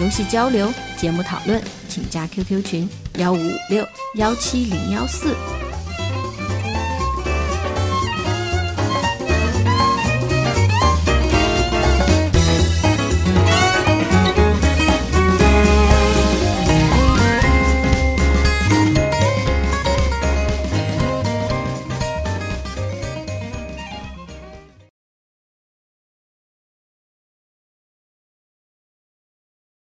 [0.00, 2.88] 游戏交流、节目讨论，请加 QQ 群：
[3.18, 3.86] 幺五五六
[4.16, 5.32] 幺七零幺四。